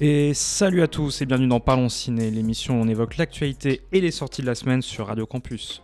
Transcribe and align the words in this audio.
Et 0.00 0.32
salut 0.32 0.80
à 0.80 0.88
tous 0.88 1.20
et 1.20 1.26
bienvenue 1.26 1.48
dans 1.48 1.60
Parlons 1.60 1.88
Ciné, 1.88 2.30
l'émission 2.30 2.80
où 2.80 2.84
on 2.84 2.88
évoque 2.88 3.18
l'actualité 3.18 3.82
et 3.92 4.00
les 4.00 4.12
sorties 4.12 4.40
de 4.40 4.46
la 4.46 4.54
semaine 4.54 4.80
sur 4.80 5.08
Radio 5.08 5.26
Campus. 5.26 5.82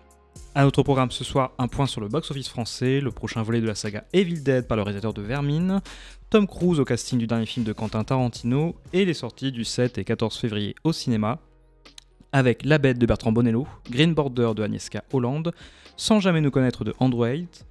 À 0.54 0.62
notre 0.62 0.82
programme 0.82 1.10
ce 1.10 1.24
soir, 1.24 1.52
un 1.58 1.68
point 1.68 1.86
sur 1.86 2.00
le 2.00 2.08
box-office 2.08 2.48
français, 2.48 3.00
le 3.00 3.10
prochain 3.10 3.42
volet 3.42 3.60
de 3.60 3.66
la 3.66 3.74
saga 3.74 4.04
Evil 4.12 4.42
Dead 4.42 4.66
par 4.66 4.76
le 4.76 4.84
réalisateur 4.84 5.12
de 5.12 5.20
Vermine, 5.20 5.82
Tom 6.30 6.46
Cruise 6.46 6.80
au 6.80 6.84
casting 6.84 7.18
du 7.18 7.26
dernier 7.26 7.44
film 7.44 7.66
de 7.66 7.72
Quentin 7.74 8.04
Tarantino 8.04 8.76
et 8.92 9.04
les 9.04 9.14
sorties 9.14 9.52
du 9.52 9.64
7 9.64 9.98
et 9.98 10.04
14 10.04 10.38
février 10.38 10.76
au 10.84 10.92
cinéma, 10.92 11.40
avec 12.34 12.64
La 12.64 12.78
Bête 12.78 12.98
de 12.98 13.06
Bertrand 13.06 13.30
Bonello, 13.30 13.64
Green 13.88 14.12
Border 14.12 14.54
de 14.56 14.64
Agnieszka 14.64 15.04
Holland, 15.12 15.52
Sans 15.96 16.18
jamais 16.18 16.40
nous 16.40 16.50
connaître 16.50 16.82
de 16.82 16.92
Andrew 16.98 17.24
Tate, 17.24 17.64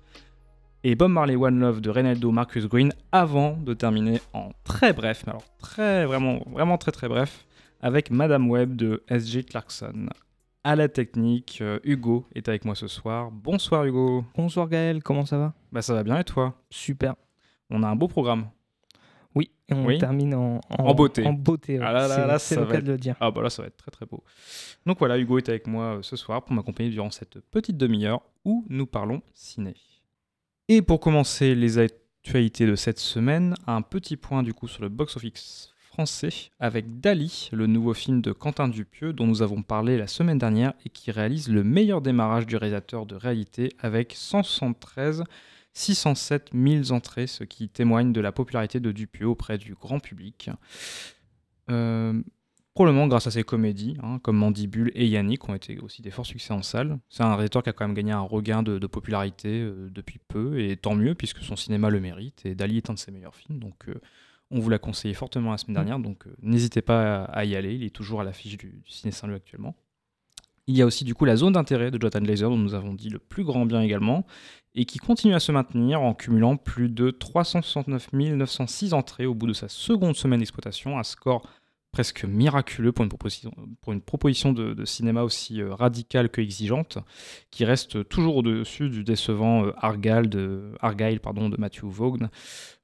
et 0.86 0.96
Bob 0.96 1.12
Marley 1.12 1.36
One 1.36 1.60
Love 1.60 1.82
de 1.82 1.90
Reynaldo 1.90 2.32
Marcus 2.32 2.66
Green 2.68 2.94
avant 3.12 3.58
de 3.58 3.74
terminer 3.74 4.22
en 4.32 4.52
très 4.64 4.94
bref, 4.94 5.24
mais 5.26 5.32
alors 5.32 5.44
très 5.60 6.06
vraiment 6.06 6.40
vraiment 6.50 6.78
très 6.78 6.94
très 6.94 7.10
bref 7.10 7.46
avec 7.82 8.10
Madame 8.10 8.50
Web 8.50 8.78
de 8.78 9.04
SG 9.10 9.44
Clarkson. 9.44 10.08
À 10.64 10.78
la 10.78 10.88
technique, 10.88 11.60
euh, 11.60 11.80
Hugo 11.84 12.26
est 12.34 12.48
avec 12.48 12.64
moi 12.64 12.76
ce 12.76 12.88
soir. 12.88 13.32
Bonsoir 13.32 13.84
Hugo. 13.84 14.24
Bonsoir 14.34 14.70
Gaël, 14.70 15.04
comment 15.04 15.26
ça 15.26 15.38
va? 15.38 15.54
Bah 15.74 15.82
ça 15.82 15.94
va 15.94 16.04
bien 16.04 16.20
et 16.20 16.24
toi? 16.24 16.54
Super. 16.70 17.16
On 17.70 17.84
a 17.84 17.88
un 17.90 17.98
beau 17.98 18.08
programme. 18.08 18.48
Oui, 19.36 19.50
et 19.68 19.74
on 19.74 19.86
Oui. 19.86 19.98
termine 19.98 20.36
en, 20.36 20.62
En 20.70 20.94
beauté. 20.94 21.26
En 21.26 21.34
beauté, 21.34 21.80
ouais. 21.80 21.86
Ah 21.88 21.92
là 21.92 22.08
là 22.08 22.16
C'est- 22.16 22.28
là, 22.28 22.40
c'est 22.40 22.56
ça 22.56 22.62
le 22.62 22.68
cas 22.68 22.78
être- 22.78 22.84
de 22.84 22.92
le 22.92 22.98
dire. 22.98 23.16
Ah 23.20 23.32
bah 23.32 23.42
là 23.42 23.50
ça 23.50 23.62
va 23.64 23.68
être 23.68 23.78
très 23.78 23.92
très 23.92 24.06
beau. 24.06 24.24
Donc 24.86 25.00
voilà, 25.00 25.18
Hugo 25.18 25.38
est 25.38 25.50
avec 25.50 25.66
moi 25.68 25.98
euh, 25.98 26.02
ce 26.02 26.16
soir 26.16 26.44
pour 26.44 26.54
m'accompagner 26.54 26.90
durant 26.90 27.10
cette 27.12 27.40
petite 27.52 27.78
demi-heure 27.78 28.22
où 28.46 28.66
nous 28.70 28.86
parlons 28.86 29.22
ciné. 29.34 29.74
Et 30.70 30.82
pour 30.82 31.00
commencer 31.00 31.56
les 31.56 31.78
actualités 31.80 32.66
de 32.66 32.76
cette 32.76 33.00
semaine, 33.00 33.56
un 33.68 33.82
petit 33.82 34.18
point 34.18 34.44
du 34.44 34.54
coup 34.54 34.68
sur 34.68 34.82
le 34.84 34.90
box-office 34.90 35.74
français 35.90 36.30
avec 36.60 37.00
Dali, 37.02 37.50
le 37.52 37.68
nouveau 37.68 37.94
film 37.94 38.22
de 38.22 38.32
Quentin 38.32 38.68
Dupieux 38.68 39.14
dont 39.14 39.28
nous 39.28 39.42
avons 39.42 39.62
parlé 39.62 39.98
la 39.98 40.08
semaine 40.08 40.38
dernière 40.40 40.74
et 40.86 40.90
qui 40.90 41.12
réalise 41.12 41.50
le 41.50 41.64
meilleur 41.64 42.02
démarrage 42.02 42.48
du 42.48 42.56
réalisateur 42.56 43.06
de 43.06 43.16
réalité 43.16 43.70
avec 43.80 44.14
173 44.16 45.24
607 45.74 46.52
000 46.54 46.92
entrées, 46.92 47.28
ce 47.28 47.44
qui 47.44 47.70
témoigne 47.70 48.14
de 48.14 48.22
la 48.22 48.32
popularité 48.32 48.80
de 48.80 48.92
Dupieux 48.92 49.28
auprès 49.28 49.58
du 49.58 49.74
grand 49.74 50.00
public. 50.00 50.50
Euh, 51.70 52.22
probablement 52.74 53.08
grâce 53.08 53.28
à 53.28 53.32
ses 53.32 53.44
comédies, 53.44 53.98
hein, 54.04 54.20
comme 54.20 54.38
Mandibule 54.38 54.92
et 54.96 55.08
Yannick, 55.08 55.48
ont 55.50 55.56
été 55.56 55.80
aussi 55.80 56.02
des 56.02 56.12
forts 56.12 56.26
succès 56.26 56.54
en 56.54 56.62
salle. 56.62 57.00
C'est 57.10 57.24
un 57.24 57.36
réalisateur 57.36 57.64
qui 57.64 57.70
a 57.70 57.74
quand 57.74 57.88
même 57.88 57.96
gagné 57.96 58.12
un 58.12 58.22
regain 58.22 58.64
de, 58.64 58.78
de 58.78 58.88
popularité 58.88 59.62
euh, 59.62 59.90
depuis 59.92 60.20
peu, 60.28 60.60
et 60.60 60.78
tant 60.78 60.96
mieux, 60.96 61.16
puisque 61.16 61.42
son 61.42 61.56
cinéma 61.56 61.90
le 61.90 62.00
mérite, 62.00 62.46
et 62.46 62.56
Dali 62.56 62.78
est 62.78 62.90
un 62.90 62.94
de 62.94 63.00
ses 63.00 63.12
meilleurs 63.12 63.36
films, 63.36 63.60
donc 63.60 63.88
euh, 63.90 64.00
on 64.52 64.60
vous 64.60 64.70
l'a 64.70 64.80
conseillé 64.80 65.14
fortement 65.16 65.52
la 65.52 65.58
semaine 65.58 65.76
dernière, 65.76 66.00
donc 66.00 66.26
n'hésitez 66.42 66.84
pas 66.84 67.24
à, 67.24 67.40
à 67.40 67.46
y 67.46 67.56
aller, 67.56 67.74
il 67.74 67.84
est 67.84 67.90
toujours 67.90 68.22
à 68.22 68.24
l'affiche 68.24 68.58
du, 68.58 68.82
du 68.84 68.92
Ciné 68.92 69.12
Saint-Louis 69.12 69.38
actuellement. 69.38 69.76
Il 70.68 70.78
y 70.78 70.82
a 70.82 70.86
aussi 70.86 71.04
du 71.04 71.14
coup 71.14 71.26
la 71.26 71.36
zone 71.36 71.54
d'intérêt 71.54 71.92
de 71.92 72.00
Jonathan 72.00 72.22
Glazer, 72.22 72.50
dont 72.50 72.58
nous 72.58 72.74
avons 72.74 72.94
dit 72.94 73.10
le 73.10 73.20
plus 73.20 73.44
grand 73.44 73.66
bien 73.66 73.82
également, 73.82 74.26
et 74.76 74.86
qui 74.86 75.00
continue 75.00 75.36
à 75.36 75.40
se 75.40 75.52
maintenir 75.52 76.02
en 76.02 76.14
cumulant 76.14 76.58
plus 76.58 76.90
de 76.90 77.12
369 77.12 78.14
906 78.14 78.94
entrées 78.94 79.26
au 79.26 79.36
bout 79.36 79.48
de 79.48 79.54
sa 79.54 79.68
seconde 79.68 80.16
semaine 80.16 80.40
d'exploitation, 80.40 80.98
un 80.98 81.04
score 81.04 81.44
presque 81.94 82.26
miraculeux 82.26 82.92
pour 82.92 83.06
une 83.94 84.02
proposition, 84.02 84.52
de, 84.52 84.84
cinéma 84.84 85.22
aussi 85.22 85.62
euh, 85.62 85.76
radicale 85.76 86.30
que 86.30 86.42
exigeante, 86.42 86.98
qui 87.52 87.66
reste 87.66 88.10
toujours 88.10 88.38
au-dessus 88.38 88.90
du 88.90 89.04
décevant 89.04 89.68
euh, 89.68 89.74
Argyle, 89.78 90.28
de, 90.28 90.74
de 90.82 91.58
Matthew 91.60 91.86
Vaughn, 91.86 92.30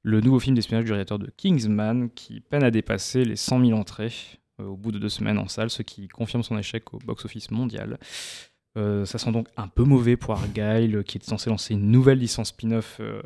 le 0.02 0.20
nouveau 0.20 0.38
film 0.38 0.54
d'espionnage 0.54 0.84
du 0.84 0.92
réalisateur 0.92 1.18
de 1.18 1.28
Kingsman, 1.36 2.08
qui 2.10 2.40
peine 2.40 2.62
à 2.62 2.70
dépasser 2.70 3.24
les 3.24 3.34
100 3.34 3.66
000 3.66 3.78
entrées 3.78 4.12
euh, 4.60 4.66
au 4.66 4.76
bout 4.76 4.92
de 4.92 5.00
deux 5.00 5.08
semaines 5.08 5.38
en 5.38 5.48
salle, 5.48 5.70
ce 5.70 5.82
qui 5.82 6.06
confirme 6.06 6.44
son 6.44 6.56
échec 6.56 6.94
au 6.94 6.98
box-office 6.98 7.50
mondial. 7.50 7.98
Euh, 8.76 9.04
ça 9.04 9.18
sent 9.18 9.32
donc 9.32 9.48
un 9.56 9.66
peu 9.66 9.82
mauvais 9.82 10.16
pour 10.16 10.32
Argyle, 10.32 11.02
qui 11.04 11.16
était 11.16 11.26
censé 11.26 11.50
lancer 11.50 11.74
une 11.74 11.90
nouvelle 11.90 12.18
licence 12.18 12.48
spin-off 12.48 12.98
euh, 13.00 13.20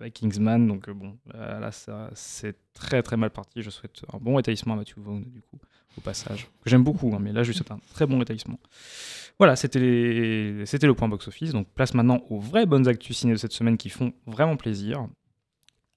avec 0.00 0.14
Kingsman. 0.14 0.66
Donc 0.66 0.88
euh, 0.88 0.94
bon, 0.94 1.16
euh, 1.34 1.60
là, 1.60 1.70
ça, 1.70 2.10
c'est 2.14 2.56
très 2.72 3.02
très 3.02 3.16
mal 3.16 3.30
parti. 3.30 3.62
Je 3.62 3.70
souhaite 3.70 4.02
un 4.12 4.18
bon 4.18 4.34
rétablissement 4.34 4.74
à 4.74 4.78
Matthew 4.78 4.98
Vaughn, 4.98 5.22
du 5.22 5.42
coup, 5.42 5.58
au 5.96 6.00
passage. 6.00 6.48
J'aime 6.66 6.82
beaucoup, 6.82 7.12
hein, 7.14 7.18
mais 7.20 7.32
là, 7.32 7.42
je 7.44 7.50
lui 7.50 7.56
souhaite 7.56 7.70
un 7.70 7.80
très 7.94 8.06
bon 8.06 8.18
rétablissement. 8.18 8.58
Voilà, 9.38 9.54
c'était 9.54 9.78
le 9.78 10.92
point 10.92 11.08
box-office. 11.08 11.52
Donc 11.52 11.68
place 11.68 11.94
maintenant 11.94 12.22
aux 12.28 12.40
vraies 12.40 12.66
bonnes 12.66 12.88
actus 12.88 13.18
ciné 13.18 13.32
de 13.32 13.38
cette 13.38 13.52
semaine 13.52 13.76
qui 13.76 13.90
font 13.90 14.12
vraiment 14.26 14.56
plaisir. 14.56 15.06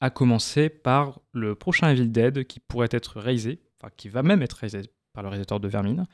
À 0.02 0.09
commencer 0.09 0.70
par 0.70 1.22
le 1.32 1.56
prochain 1.56 1.90
Evil 1.90 2.09
Dead 2.09 2.44
qui 2.46 2.59
pourrait 2.59 2.90
être 2.92 3.20
réalisé, 3.20 3.62
enfin 3.80 3.92
qui 3.96 4.09
va 4.09 4.22
même 4.22 4.42
être 4.42 4.58
réalisé 4.58 4.90
par 5.13 5.24
le 5.24 5.29
réalisateur 5.29 5.59
de 5.59 5.68
Vermine. 5.68 6.06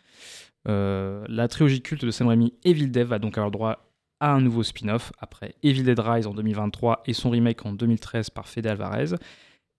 Euh, 0.68 1.26
la 1.28 1.48
trilogie 1.48 1.82
culte 1.82 2.06
de 2.06 2.12
Sam 2.12 2.28
Raimi, 2.28 2.54
Evil 2.64 2.90
Dead, 2.90 3.08
va 3.08 3.20
donc 3.20 3.38
avoir 3.38 3.52
droit 3.52 3.86
à 4.20 4.34
un 4.34 4.42
nouveau 4.42 4.64
spin-off 4.64 5.12
après 5.20 5.56
Evil 5.64 5.84
Dead 5.84 6.00
Rise 6.00 6.28
en 6.28 6.34
2023 6.34 7.04
et 7.06 7.14
son 7.14 7.30
remake 7.30 7.66
en 7.66 7.74
2013 7.74 8.30
par 8.30 8.48
Fede 8.48 8.68
Alvarez. 8.68 9.16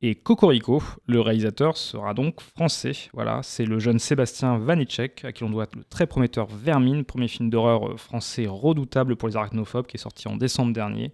Et 0.02 0.14
Cocorico, 0.14 0.82
le 1.06 1.20
réalisateur, 1.20 1.76
sera 1.76 2.14
donc 2.14 2.40
français. 2.40 2.92
Voilà, 3.12 3.42
c'est 3.42 3.66
le 3.66 3.78
jeune 3.78 3.98
Sébastien 3.98 4.56
Vanitschek, 4.56 5.26
à 5.26 5.32
qui 5.32 5.44
l'on 5.44 5.50
doit 5.50 5.66
le 5.76 5.84
très 5.84 6.06
prometteur 6.06 6.46
Vermine, 6.46 7.04
premier 7.04 7.28
film 7.28 7.50
d'horreur 7.50 8.00
français 8.00 8.46
redoutable 8.48 9.16
pour 9.16 9.28
les 9.28 9.36
arachnophobes, 9.36 9.86
qui 9.86 9.96
est 9.96 10.00
sorti 10.00 10.26
en 10.26 10.36
décembre 10.36 10.72
dernier 10.72 11.12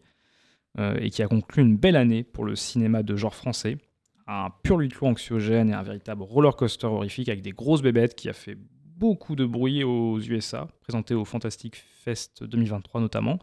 euh, 0.78 0.96
et 1.00 1.10
qui 1.10 1.20
a 1.22 1.26
conclu 1.26 1.62
une 1.62 1.76
belle 1.76 1.96
année 1.96 2.22
pour 2.22 2.44
le 2.44 2.54
cinéma 2.54 3.02
de 3.02 3.16
genre 3.16 3.34
français. 3.34 3.78
Un 4.26 4.50
pur 4.62 4.78
clos 4.88 5.06
anxiogène 5.06 5.70
et 5.70 5.74
un 5.74 5.82
véritable 5.82 6.22
roller 6.22 6.56
coaster 6.56 6.86
horrifique 6.86 7.28
avec 7.28 7.42
des 7.42 7.52
grosses 7.52 7.82
bébêtes 7.82 8.14
qui 8.14 8.28
a 8.28 8.32
fait 8.32 8.58
beaucoup 8.96 9.36
de 9.36 9.44
bruit 9.44 9.84
aux 9.84 10.18
USA, 10.18 10.68
présenté 10.80 11.14
au 11.14 11.24
Fantastic 11.24 11.76
Fest 11.76 12.42
2023 12.42 13.00
notamment, 13.00 13.38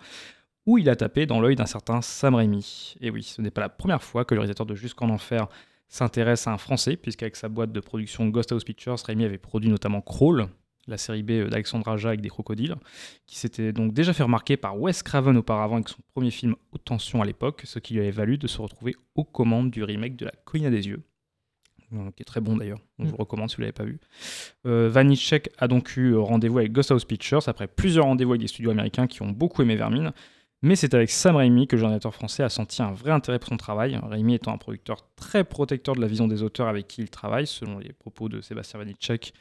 où 0.65 0.77
il 0.77 0.89
a 0.89 0.95
tapé 0.95 1.25
dans 1.25 1.39
l'œil 1.39 1.55
d'un 1.55 1.65
certain 1.65 2.01
Sam 2.01 2.35
Raimi. 2.35 2.95
Et 3.01 3.09
oui, 3.09 3.23
ce 3.23 3.41
n'est 3.41 3.51
pas 3.51 3.61
la 3.61 3.69
première 3.69 4.03
fois 4.03 4.25
que 4.25 4.33
le 4.33 4.41
réalisateur 4.41 4.65
de 4.65 4.75
Jusqu'en 4.75 5.09
Enfer 5.09 5.47
s'intéresse 5.87 6.47
à 6.47 6.51
un 6.51 6.57
Français, 6.57 6.95
puisqu'avec 6.95 7.35
sa 7.35 7.49
boîte 7.49 7.71
de 7.71 7.79
production 7.79 8.27
Ghost 8.27 8.51
House 8.51 8.63
Pictures, 8.63 8.95
Raimi 9.05 9.25
avait 9.25 9.37
produit 9.37 9.69
notamment 9.69 10.01
Crawl, 10.01 10.47
la 10.87 10.97
série 10.97 11.23
B 11.23 11.47
d'Alexandre 11.49 11.87
Aja 11.87 12.09
avec 12.09 12.21
des 12.21 12.29
crocodiles, 12.29 12.75
qui 13.25 13.37
s'était 13.37 13.71
donc 13.71 13.93
déjà 13.93 14.13
fait 14.13 14.23
remarquer 14.23 14.57
par 14.57 14.79
Wes 14.79 15.03
Craven 15.03 15.37
auparavant 15.37 15.75
avec 15.75 15.89
son 15.89 16.01
premier 16.13 16.31
film 16.31 16.55
Haute 16.71 16.83
Tension 16.83 17.21
à 17.21 17.25
l'époque, 17.25 17.61
ce 17.65 17.79
qui 17.79 17.93
lui 17.93 18.01
avait 18.01 18.11
valu 18.11 18.37
de 18.37 18.47
se 18.47 18.61
retrouver 18.61 18.95
aux 19.15 19.23
commandes 19.23 19.71
du 19.71 19.83
remake 19.83 20.15
de 20.15 20.25
La 20.25 20.33
Colline 20.43 20.67
à 20.67 20.69
des 20.69 20.87
yeux, 20.87 21.01
euh, 21.93 22.11
qui 22.15 22.21
est 22.21 22.25
très 22.25 22.41
bon 22.41 22.57
d'ailleurs, 22.57 22.79
je 22.99 23.05
vous 23.05 23.11
le 23.11 23.17
recommande 23.17 23.49
si 23.49 23.55
vous 23.55 23.61
ne 23.61 23.65
l'avez 23.65 23.73
pas 23.73 23.85
vu. 23.85 23.99
Euh, 24.65 24.89
Vanitschek 24.89 25.49
a 25.57 25.67
donc 25.67 25.95
eu 25.95 26.13
euh, 26.13 26.19
rendez-vous 26.19 26.57
avec 26.57 26.71
Ghost 26.71 26.91
House 26.91 27.05
Pictures 27.05 27.47
après 27.47 27.67
plusieurs 27.67 28.05
rendez-vous 28.05 28.31
avec 28.31 28.41
des 28.41 28.47
studios 28.47 28.71
américains 28.71 29.07
qui 29.07 29.21
ont 29.21 29.29
beaucoup 29.29 29.61
aimé 29.61 29.75
Vermine, 29.75 30.11
mais 30.63 30.77
c'est 30.77 30.93
avec 30.93 31.09
Sam 31.09 31.35
Raimi 31.35 31.67
que 31.67 31.75
le 31.75 31.81
réalisateur 31.81 32.15
français 32.15 32.41
a 32.41 32.49
senti 32.49 32.81
un 32.81 32.93
vrai 32.93 33.11
intérêt 33.11 33.37
pour 33.37 33.49
son 33.49 33.57
travail, 33.57 33.99
Raimi 34.01 34.35
étant 34.35 34.53
un 34.53 34.57
producteur 34.57 35.05
très 35.17 35.43
protecteur 35.43 35.93
de 35.93 36.01
la 36.01 36.07
vision 36.07 36.27
des 36.27 36.41
auteurs 36.41 36.67
avec 36.67 36.87
qui 36.87 37.01
il 37.01 37.09
travaille, 37.09 37.47
selon 37.47 37.79
les 37.79 37.91
propos 37.91 38.29
de 38.29 38.39
Sébastien 38.39 38.79
Vanitschek 38.79 39.33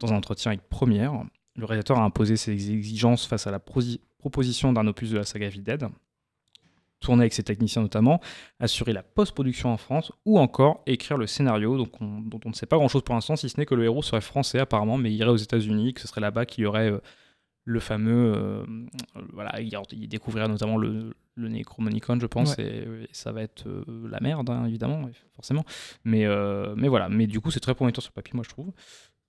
dans 0.00 0.12
un 0.12 0.16
entretien 0.16 0.50
avec 0.52 0.68
Première. 0.68 1.12
Le 1.56 1.64
réalisateur 1.64 1.98
a 1.98 2.04
imposé 2.04 2.36
ses 2.36 2.52
exigences 2.72 3.26
face 3.26 3.46
à 3.46 3.50
la 3.50 3.58
proposition 3.58 4.72
d'un 4.72 4.86
opus 4.86 5.10
de 5.10 5.16
la 5.18 5.24
saga 5.24 5.46
Evil 5.46 5.62
Dead, 5.62 5.86
tourner 7.00 7.22
avec 7.22 7.32
ses 7.32 7.42
techniciens 7.42 7.82
notamment, 7.82 8.20
assurer 8.60 8.92
la 8.92 9.02
post-production 9.02 9.70
en 9.72 9.76
France 9.76 10.12
ou 10.24 10.38
encore 10.38 10.82
écrire 10.86 11.16
le 11.16 11.26
scénario 11.26 11.76
donc 11.76 12.00
on- 12.00 12.20
dont 12.20 12.40
on 12.44 12.48
ne 12.50 12.54
sait 12.54 12.66
pas 12.66 12.76
grand-chose 12.76 13.02
pour 13.02 13.14
l'instant, 13.14 13.36
si 13.36 13.48
ce 13.48 13.56
n'est 13.58 13.66
que 13.66 13.74
le 13.74 13.84
héros 13.84 14.02
serait 14.02 14.20
français 14.20 14.58
apparemment, 14.58 14.98
mais 14.98 15.12
irait 15.12 15.30
aux 15.30 15.36
États-Unis, 15.36 15.94
que 15.94 16.00
ce 16.00 16.08
serait 16.08 16.20
là-bas 16.20 16.46
qu'il 16.46 16.64
y 16.64 16.66
aurait 16.66 16.90
euh, 16.90 16.98
le 17.64 17.80
fameux. 17.80 18.32
euh, 18.36 18.64
voilà, 19.32 19.60
il, 19.60 19.72
il 19.92 20.08
découvrirait 20.08 20.48
notamment 20.48 20.76
le, 20.76 21.14
le 21.36 21.48
Necromonicon, 21.48 22.18
je 22.20 22.26
pense, 22.26 22.56
et, 22.58 22.64
et 23.04 23.08
ça 23.12 23.30
va 23.30 23.42
être 23.42 23.68
euh, 23.68 23.84
la 24.10 24.20
merde, 24.20 24.48
hein, 24.50 24.64
évidemment, 24.66 25.08
forcément. 25.36 25.64
Mais, 26.04 26.24
euh, 26.24 26.74
mais 26.76 26.88
voilà, 26.88 27.08
mais 27.08 27.26
du 27.26 27.40
coup, 27.40 27.50
c'est 27.50 27.60
très 27.60 27.74
prometteur 27.74 28.02
sur 28.02 28.10
le 28.10 28.14
papier, 28.14 28.32
moi 28.34 28.42
je 28.44 28.48
trouve. 28.50 28.72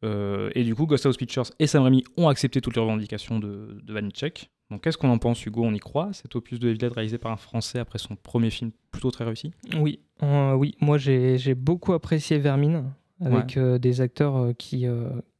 Euh, 0.03 0.49
et 0.55 0.63
du 0.63 0.75
coup, 0.75 0.85
Ghost 0.85 1.05
House 1.05 1.17
Pictures 1.17 1.45
et 1.59 1.67
Sam 1.67 1.83
Raimi 1.83 2.03
ont 2.17 2.29
accepté 2.29 2.61
toutes 2.61 2.75
les 2.75 2.81
revendications 2.81 3.39
de, 3.39 3.79
de 3.83 3.93
Vanitschek. 3.93 4.49
Donc, 4.71 4.83
qu'est-ce 4.83 4.97
qu'on 4.97 5.09
en 5.09 5.17
pense, 5.17 5.45
Hugo? 5.45 5.63
On 5.65 5.73
y 5.73 5.79
croit? 5.79 6.09
Cet 6.13 6.35
opus 6.35 6.59
de 6.59 6.69
Evil 6.69 6.87
réalisé 6.87 7.17
par 7.17 7.31
un 7.31 7.37
Français 7.37 7.79
après 7.79 7.97
son 7.97 8.15
premier 8.15 8.49
film 8.49 8.71
plutôt 8.91 9.11
très 9.11 9.25
réussi? 9.25 9.51
Oui, 9.77 9.99
euh, 10.23 10.53
oui. 10.53 10.75
moi 10.79 10.97
j'ai 10.97 11.55
beaucoup 11.55 11.93
apprécié 11.93 12.37
Vermine 12.37 12.83
avec 13.19 13.57
euh, 13.57 13.77
des 13.79 13.99
acteurs 14.01 14.37
euh, 14.37 14.53
qui, 14.53 14.85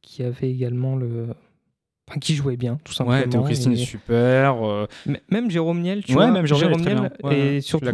qui 0.02 0.22
avaient 0.22 0.50
également 0.50 0.96
le. 0.96 1.28
Enfin, 2.08 2.18
qui 2.18 2.34
jouaient 2.34 2.56
bien, 2.56 2.78
tout 2.82 2.92
simplement. 2.92 3.18
Ouais, 3.20 3.28
Théo 3.28 3.42
Christine 3.44 3.72
Et- 3.72 3.80
est 3.80 3.84
super. 3.84 4.56
Même 5.30 5.48
Jérôme 5.48 5.80
Niel, 5.80 6.02
tu 6.04 6.10
Ouais, 6.12 6.24
vois? 6.24 6.30
même 6.32 6.44
Jérôme 6.44 6.80
Niel 6.80 6.82
très 6.82 6.94
Niel, 6.96 7.12
je 7.22 7.56
et 7.56 7.60
surtout 7.60 7.86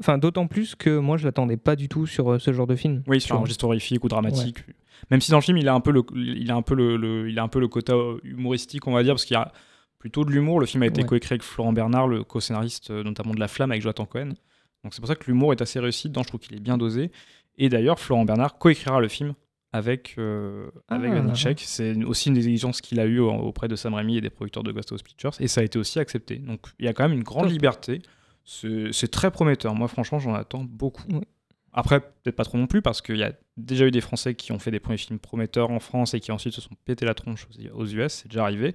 Enfin, 0.00 0.18
d'autant 0.18 0.46
plus 0.46 0.74
que 0.74 0.98
moi, 0.98 1.16
je 1.16 1.26
l'attendais 1.26 1.58
pas 1.58 1.76
du 1.76 1.88
tout 1.88 2.06
sur 2.06 2.32
euh, 2.32 2.38
ce 2.38 2.52
genre 2.52 2.66
de 2.66 2.76
film. 2.76 3.02
Oui, 3.06 3.20
sur 3.20 3.36
un 3.36 3.40
registre 3.40 3.64
horrifique 3.64 4.02
ou 4.04 4.08
dramatique. 4.08 4.58
Même 5.10 5.20
si 5.20 5.30
dans 5.30 5.38
le 5.38 5.42
film, 5.42 5.58
il 5.58 5.68
a 5.68 5.74
un 5.74 5.80
peu 5.80 5.92
le, 5.92 6.02
il 6.14 6.50
a 6.50 6.56
un 6.56 6.62
peu 6.62 6.74
le, 6.74 7.28
il 7.28 7.38
a 7.38 7.42
un 7.42 7.48
peu 7.48 7.60
le 7.60 7.68
quota 7.68 7.94
humoristique, 8.24 8.86
on 8.86 8.92
va 8.92 9.02
dire, 9.02 9.14
parce 9.14 9.24
qu'il 9.24 9.34
y 9.34 9.38
a 9.38 9.52
plutôt 9.98 10.24
de 10.24 10.30
l'humour. 10.30 10.60
Le 10.60 10.66
film 10.66 10.82
a 10.82 10.86
été 10.86 11.04
coécrit 11.04 11.34
avec 11.34 11.42
Florent 11.42 11.72
Bernard, 11.72 12.08
le 12.08 12.24
co-scénariste 12.24 12.90
euh, 12.90 13.02
notamment 13.02 13.34
de 13.34 13.40
La 13.40 13.48
Flamme 13.48 13.70
avec 13.70 13.82
Jonathan 13.82 14.06
Cohen. 14.06 14.30
Donc 14.82 14.94
c'est 14.94 15.00
pour 15.00 15.08
ça 15.08 15.14
que 15.14 15.26
l'humour 15.26 15.52
est 15.52 15.62
assez 15.62 15.78
réussi 15.78 16.08
dedans. 16.08 16.22
Je 16.22 16.28
trouve 16.28 16.40
qu'il 16.40 16.56
est 16.56 16.60
bien 16.60 16.78
dosé. 16.78 17.12
Et 17.58 17.68
d'ailleurs, 17.68 18.00
Florent 18.00 18.24
Bernard 18.24 18.58
coécrira 18.58 19.00
le 19.00 19.08
film 19.08 19.34
avec, 19.72 20.14
euh, 20.18 20.70
avec 20.88 21.12
ah. 21.12 21.52
C'est 21.58 22.02
aussi 22.04 22.28
une 22.28 22.34
des 22.34 22.48
exigences 22.48 22.80
qu'il 22.80 22.98
a 22.98 23.06
eues 23.06 23.20
auprès 23.20 23.68
de 23.68 23.76
Sam 23.76 23.94
Raimi 23.94 24.16
et 24.16 24.20
des 24.20 24.30
producteurs 24.30 24.62
de 24.62 24.72
Ghost 24.72 24.92
of 24.92 25.02
Pictures. 25.04 25.32
Et 25.38 25.48
ça 25.48 25.60
a 25.60 25.64
été 25.64 25.78
aussi 25.78 25.98
accepté. 25.98 26.36
Donc 26.36 26.60
il 26.78 26.86
y 26.86 26.88
a 26.88 26.92
quand 26.94 27.06
même 27.06 27.16
une 27.16 27.22
grande 27.22 27.50
liberté. 27.50 28.00
C'est 28.50 29.10
très 29.10 29.30
prometteur. 29.30 29.74
Moi, 29.74 29.88
franchement, 29.88 30.18
j'en 30.18 30.34
attends 30.34 30.64
beaucoup. 30.64 31.06
Après, 31.72 32.00
peut-être 32.00 32.34
pas 32.34 32.44
trop 32.44 32.58
non 32.58 32.66
plus, 32.66 32.82
parce 32.82 33.00
qu'il 33.00 33.16
y 33.16 33.22
a 33.22 33.32
déjà 33.56 33.86
eu 33.86 33.92
des 33.92 34.00
Français 34.00 34.34
qui 34.34 34.50
ont 34.50 34.58
fait 34.58 34.72
des 34.72 34.80
premiers 34.80 34.98
films 34.98 35.20
prometteurs 35.20 35.70
en 35.70 35.78
France 35.78 36.14
et 36.14 36.20
qui 36.20 36.32
ensuite 36.32 36.54
se 36.54 36.60
sont 36.60 36.74
pété 36.84 37.06
la 37.06 37.14
tronche 37.14 37.46
aux 37.72 37.86
US, 37.86 38.12
c'est 38.12 38.28
déjà 38.28 38.42
arrivé. 38.42 38.74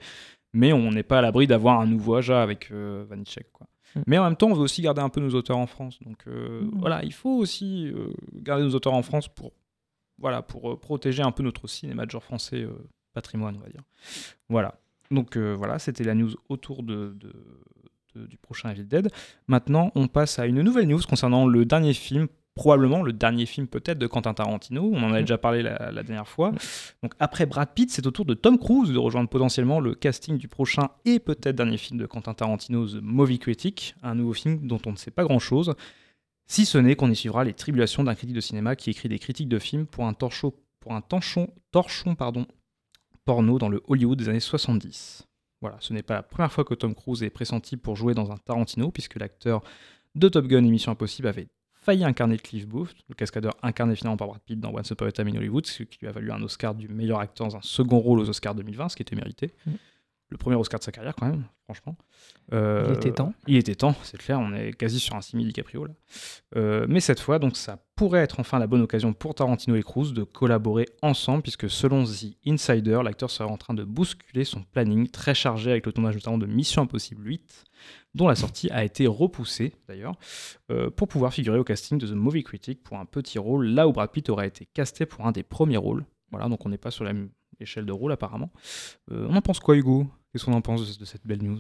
Mais 0.54 0.72
on 0.72 0.92
n'est 0.92 1.04
pas 1.04 1.20
à 1.20 1.22
l'abri 1.22 1.48
d'avoir 1.48 1.82
un 1.82 1.88
nouveau 1.88 2.16
Aja 2.16 2.42
avec 2.42 2.72
euh, 2.72 3.06
Quoi. 3.52 3.68
Mm. 3.96 4.02
Mais 4.08 4.18
en 4.18 4.24
même 4.24 4.36
temps, 4.36 4.48
on 4.48 4.54
veut 4.54 4.62
aussi 4.62 4.82
garder 4.82 5.02
un 5.02 5.10
peu 5.10 5.22
nos 5.22 5.36
auteurs 5.36 5.58
en 5.58 5.68
France. 5.68 6.00
Donc 6.02 6.20
euh, 6.28 6.62
mm. 6.62 6.72
voilà, 6.80 7.04
il 7.04 7.14
faut 7.14 7.38
aussi 7.38 7.88
euh, 7.88 8.14
garder 8.34 8.64
nos 8.64 8.74
auteurs 8.76 8.94
en 8.94 9.02
France 9.02 9.28
pour, 9.28 9.54
voilà, 10.18 10.42
pour 10.42 10.72
euh, 10.72 10.80
protéger 10.80 11.24
un 11.24 11.32
peu 11.32 11.44
notre 11.44 11.68
cinéma 11.68 12.06
de 12.06 12.12
genre 12.12 12.24
français 12.24 12.68
patrimoine, 13.14 13.56
on 13.58 13.64
va 13.64 13.70
dire. 13.70 13.84
Voilà. 14.50 14.80
Donc 15.12 15.38
voilà, 15.38 15.78
c'était 15.78 16.04
la 16.04 16.16
news 16.16 16.32
autour 16.50 16.82
de, 16.82 17.16
du 18.16 18.38
prochain 18.38 18.70
Evil 18.70 18.86
Dead. 18.86 19.10
Maintenant, 19.48 19.92
on 19.96 20.08
passe 20.08 20.40
à 20.40 20.46
une 20.46 20.62
nouvelle 20.62 20.88
news 20.88 21.02
concernant 21.08 21.46
le 21.46 21.66
dernier 21.66 21.94
film 21.94 22.28
probablement 22.56 23.04
le 23.04 23.12
dernier 23.14 23.46
film 23.46 23.68
peut-être 23.68 24.00
de 24.00 24.08
Quentin 24.08 24.34
Tarantino. 24.34 24.90
On 24.94 25.04
en 25.04 25.12
avait 25.12 25.20
mm. 25.20 25.26
déjà 25.26 25.38
parlé 25.38 25.62
la, 25.62 25.92
dernière 25.92 26.28
fois. 26.28 26.54
Donc 27.04 27.14
après 27.20 27.46
Brad 27.46 27.70
Pitt, 27.76 27.92
c'est 27.92 28.08
au 28.08 28.12
tour 28.12 28.26
de 28.26 28.34
Tom 28.34 28.58
Cruise 28.58 28.92
de 28.92 28.98
rejoindre 28.98 29.30
potentiellement 29.30 29.80
le 29.80 29.94
casting 29.94 30.38
du 30.38 30.48
prochain 30.48 30.90
et 31.04 31.20
peut-être 31.20 31.56
dernier 31.56 31.78
film 31.78 32.00
de 32.00 32.06
Quentin 32.06 32.34
Tarantino, 32.34 32.88
The 32.88 33.00
Movie 33.02 33.40
Critic, 33.40 33.96
un 34.02 34.16
nouveau 34.16 34.34
film 34.34 34.66
dont 34.66 34.80
on 34.86 34.94
ne 34.94 34.98
sait 34.98 35.12
pas 35.12 35.24
grand-chose, 35.24 35.76
si 36.48 36.66
ce 36.66 36.78
n'est 36.78 36.96
qu'on 36.96 37.12
y 37.12 37.16
suivra 37.16 37.44
les 37.44 37.54
tribulations 37.54 38.04
d'un 38.04 38.16
critique 38.16 38.36
de 38.36 38.42
cinéma 38.42 38.76
qui 38.76 38.90
écrit 38.90 39.10
des 39.10 39.20
critiques 39.20 39.50
de 39.50 39.60
films 39.60 39.86
pour 39.86 40.06
un 40.06 40.14
torchon, 40.14 40.54
pour 40.80 40.94
un 40.94 41.02
torchon, 41.02 41.50
torchon 41.72 42.16
pardon, 42.16 42.46
porno 43.26 43.60
dans 43.60 43.70
le 43.70 43.82
Hollywood 43.88 44.18
des 44.18 44.30
années 44.30 44.40
70. 44.40 45.28
Voilà, 45.66 45.78
ce 45.80 45.94
n'est 45.94 46.04
pas 46.04 46.14
la 46.14 46.22
première 46.22 46.52
fois 46.52 46.64
que 46.64 46.76
Tom 46.76 46.94
Cruise 46.94 47.24
est 47.24 47.32
pressenti 47.32 47.76
pour 47.76 47.96
jouer 47.96 48.14
dans 48.14 48.32
un 48.32 48.38
Tarantino, 48.38 48.92
puisque 48.92 49.16
l'acteur 49.16 49.64
de 50.14 50.30
Top 50.30 50.46
Gun 50.46 50.64
et 50.64 50.70
Mission 50.70 50.92
Impossible 50.92 51.28
avait 51.28 51.48
failli 51.74 52.04
incarner 52.04 52.38
Cliff 52.38 52.68
Booth, 52.68 52.96
le 53.10 53.16
cascadeur 53.16 53.58
incarné 53.64 53.96
finalement 53.96 54.16
par 54.16 54.28
Brad 54.28 54.42
Pitt 54.42 54.60
dans 54.60 54.72
Once 54.72 54.92
Upon 54.92 55.08
a 55.08 55.12
Time 55.12 55.30
in 55.30 55.38
Hollywood, 55.38 55.66
ce 55.66 55.82
qui 55.82 55.98
lui 56.02 56.08
a 56.08 56.12
valu 56.12 56.32
un 56.32 56.40
Oscar 56.44 56.76
du 56.76 56.88
meilleur 56.88 57.20
acteur 57.20 57.48
dans 57.48 57.56
un 57.56 57.64
second 57.64 57.98
rôle 57.98 58.20
aux 58.20 58.30
Oscars 58.30 58.54
2020, 58.54 58.90
ce 58.90 58.96
qui 58.96 59.02
était 59.02 59.16
mérité. 59.16 59.56
Mm. 59.66 59.72
Le 60.30 60.38
premier 60.38 60.56
Oscar 60.56 60.80
de 60.80 60.84
sa 60.84 60.92
carrière 60.92 61.14
quand 61.16 61.28
même, 61.28 61.46
franchement. 61.66 61.96
Euh, 62.52 62.86
il 62.88 62.94
était 62.96 63.12
temps. 63.12 63.34
Il 63.48 63.58
était 63.58 63.76
temps, 63.76 63.96
c'est 64.02 64.18
clair, 64.18 64.40
on 64.40 64.54
est 64.54 64.74
quasi 64.74 65.00
sur 65.00 65.16
un 65.16 65.22
simili 65.22 65.50
DiCaprio 65.50 65.86
là. 65.86 65.94
Euh, 66.56 66.86
mais 66.90 67.00
cette 67.00 67.20
fois, 67.20 67.38
donc 67.38 67.56
ça 67.56 67.78
pourrait 67.96 68.22
être 68.22 68.40
enfin 68.40 68.58
la 68.58 68.66
bonne 68.66 68.82
occasion 68.82 69.14
pour 69.14 69.36
Tarantino 69.36 69.76
et 69.76 69.84
Cruz 69.84 70.14
de 70.14 70.24
collaborer 70.24 70.88
ensemble, 71.04 71.44
puisque 71.44 71.70
selon 71.70 72.04
The 72.06 72.36
Insider, 72.48 73.02
l'acteur 73.04 73.30
serait 73.30 73.50
en 73.50 73.58
train 73.58 73.76
de 73.76 73.84
bousculer 73.84 74.46
son 74.46 74.64
planning 74.64 75.08
très 75.10 75.36
chargé 75.36 75.70
avec 75.72 75.86
le 75.86 75.92
tournage 75.92 76.16
notamment 76.16 76.40
de 76.40 76.48
Mission 76.48 76.82
Impossible 76.82 77.26
8, 77.26 77.64
dont 78.16 78.28
la 78.28 78.36
sortie 78.36 78.70
a 78.72 78.84
été 78.84 79.06
repoussée 79.06 79.74
d'ailleurs, 79.88 80.16
euh, 80.72 80.90
pour 80.90 81.08
pouvoir 81.08 81.34
figurer 81.34 81.60
au 81.60 81.64
casting 81.64 82.00
de 82.00 82.08
The 82.08 82.12
Movie 82.12 82.44
Critic 82.44 82.84
pour 82.84 82.98
un 82.98 83.06
petit 83.06 83.38
rôle, 83.38 83.68
là 83.68 83.88
où 83.88 83.92
Brad 83.92 84.12
Pitt 84.12 84.30
aurait 84.30 84.48
été 84.48 84.66
casté 84.66 85.06
pour 85.06 85.28
un 85.28 85.32
des 85.32 85.44
premiers 85.44 85.78
rôles. 85.78 86.06
Voilà, 86.32 86.50
donc 86.50 86.66
on 86.66 86.70
n'est 86.70 86.78
pas 86.78 86.92
sur 86.92 87.04
la 87.04 87.14
même 87.14 87.30
échelle 87.60 87.86
de 87.86 87.92
rôle 87.92 88.12
apparemment. 88.12 88.52
Euh, 89.12 89.28
on 89.30 89.36
en 89.36 89.42
pense 89.42 89.60
quoi 89.60 89.76
Hugo? 89.76 90.08
Qu'est-ce 90.32 90.46
qu'on 90.46 90.54
en 90.54 90.62
pense 90.62 90.98
de 90.98 91.06
cette 91.06 91.26
belle 91.26 91.44
news? 91.44 91.60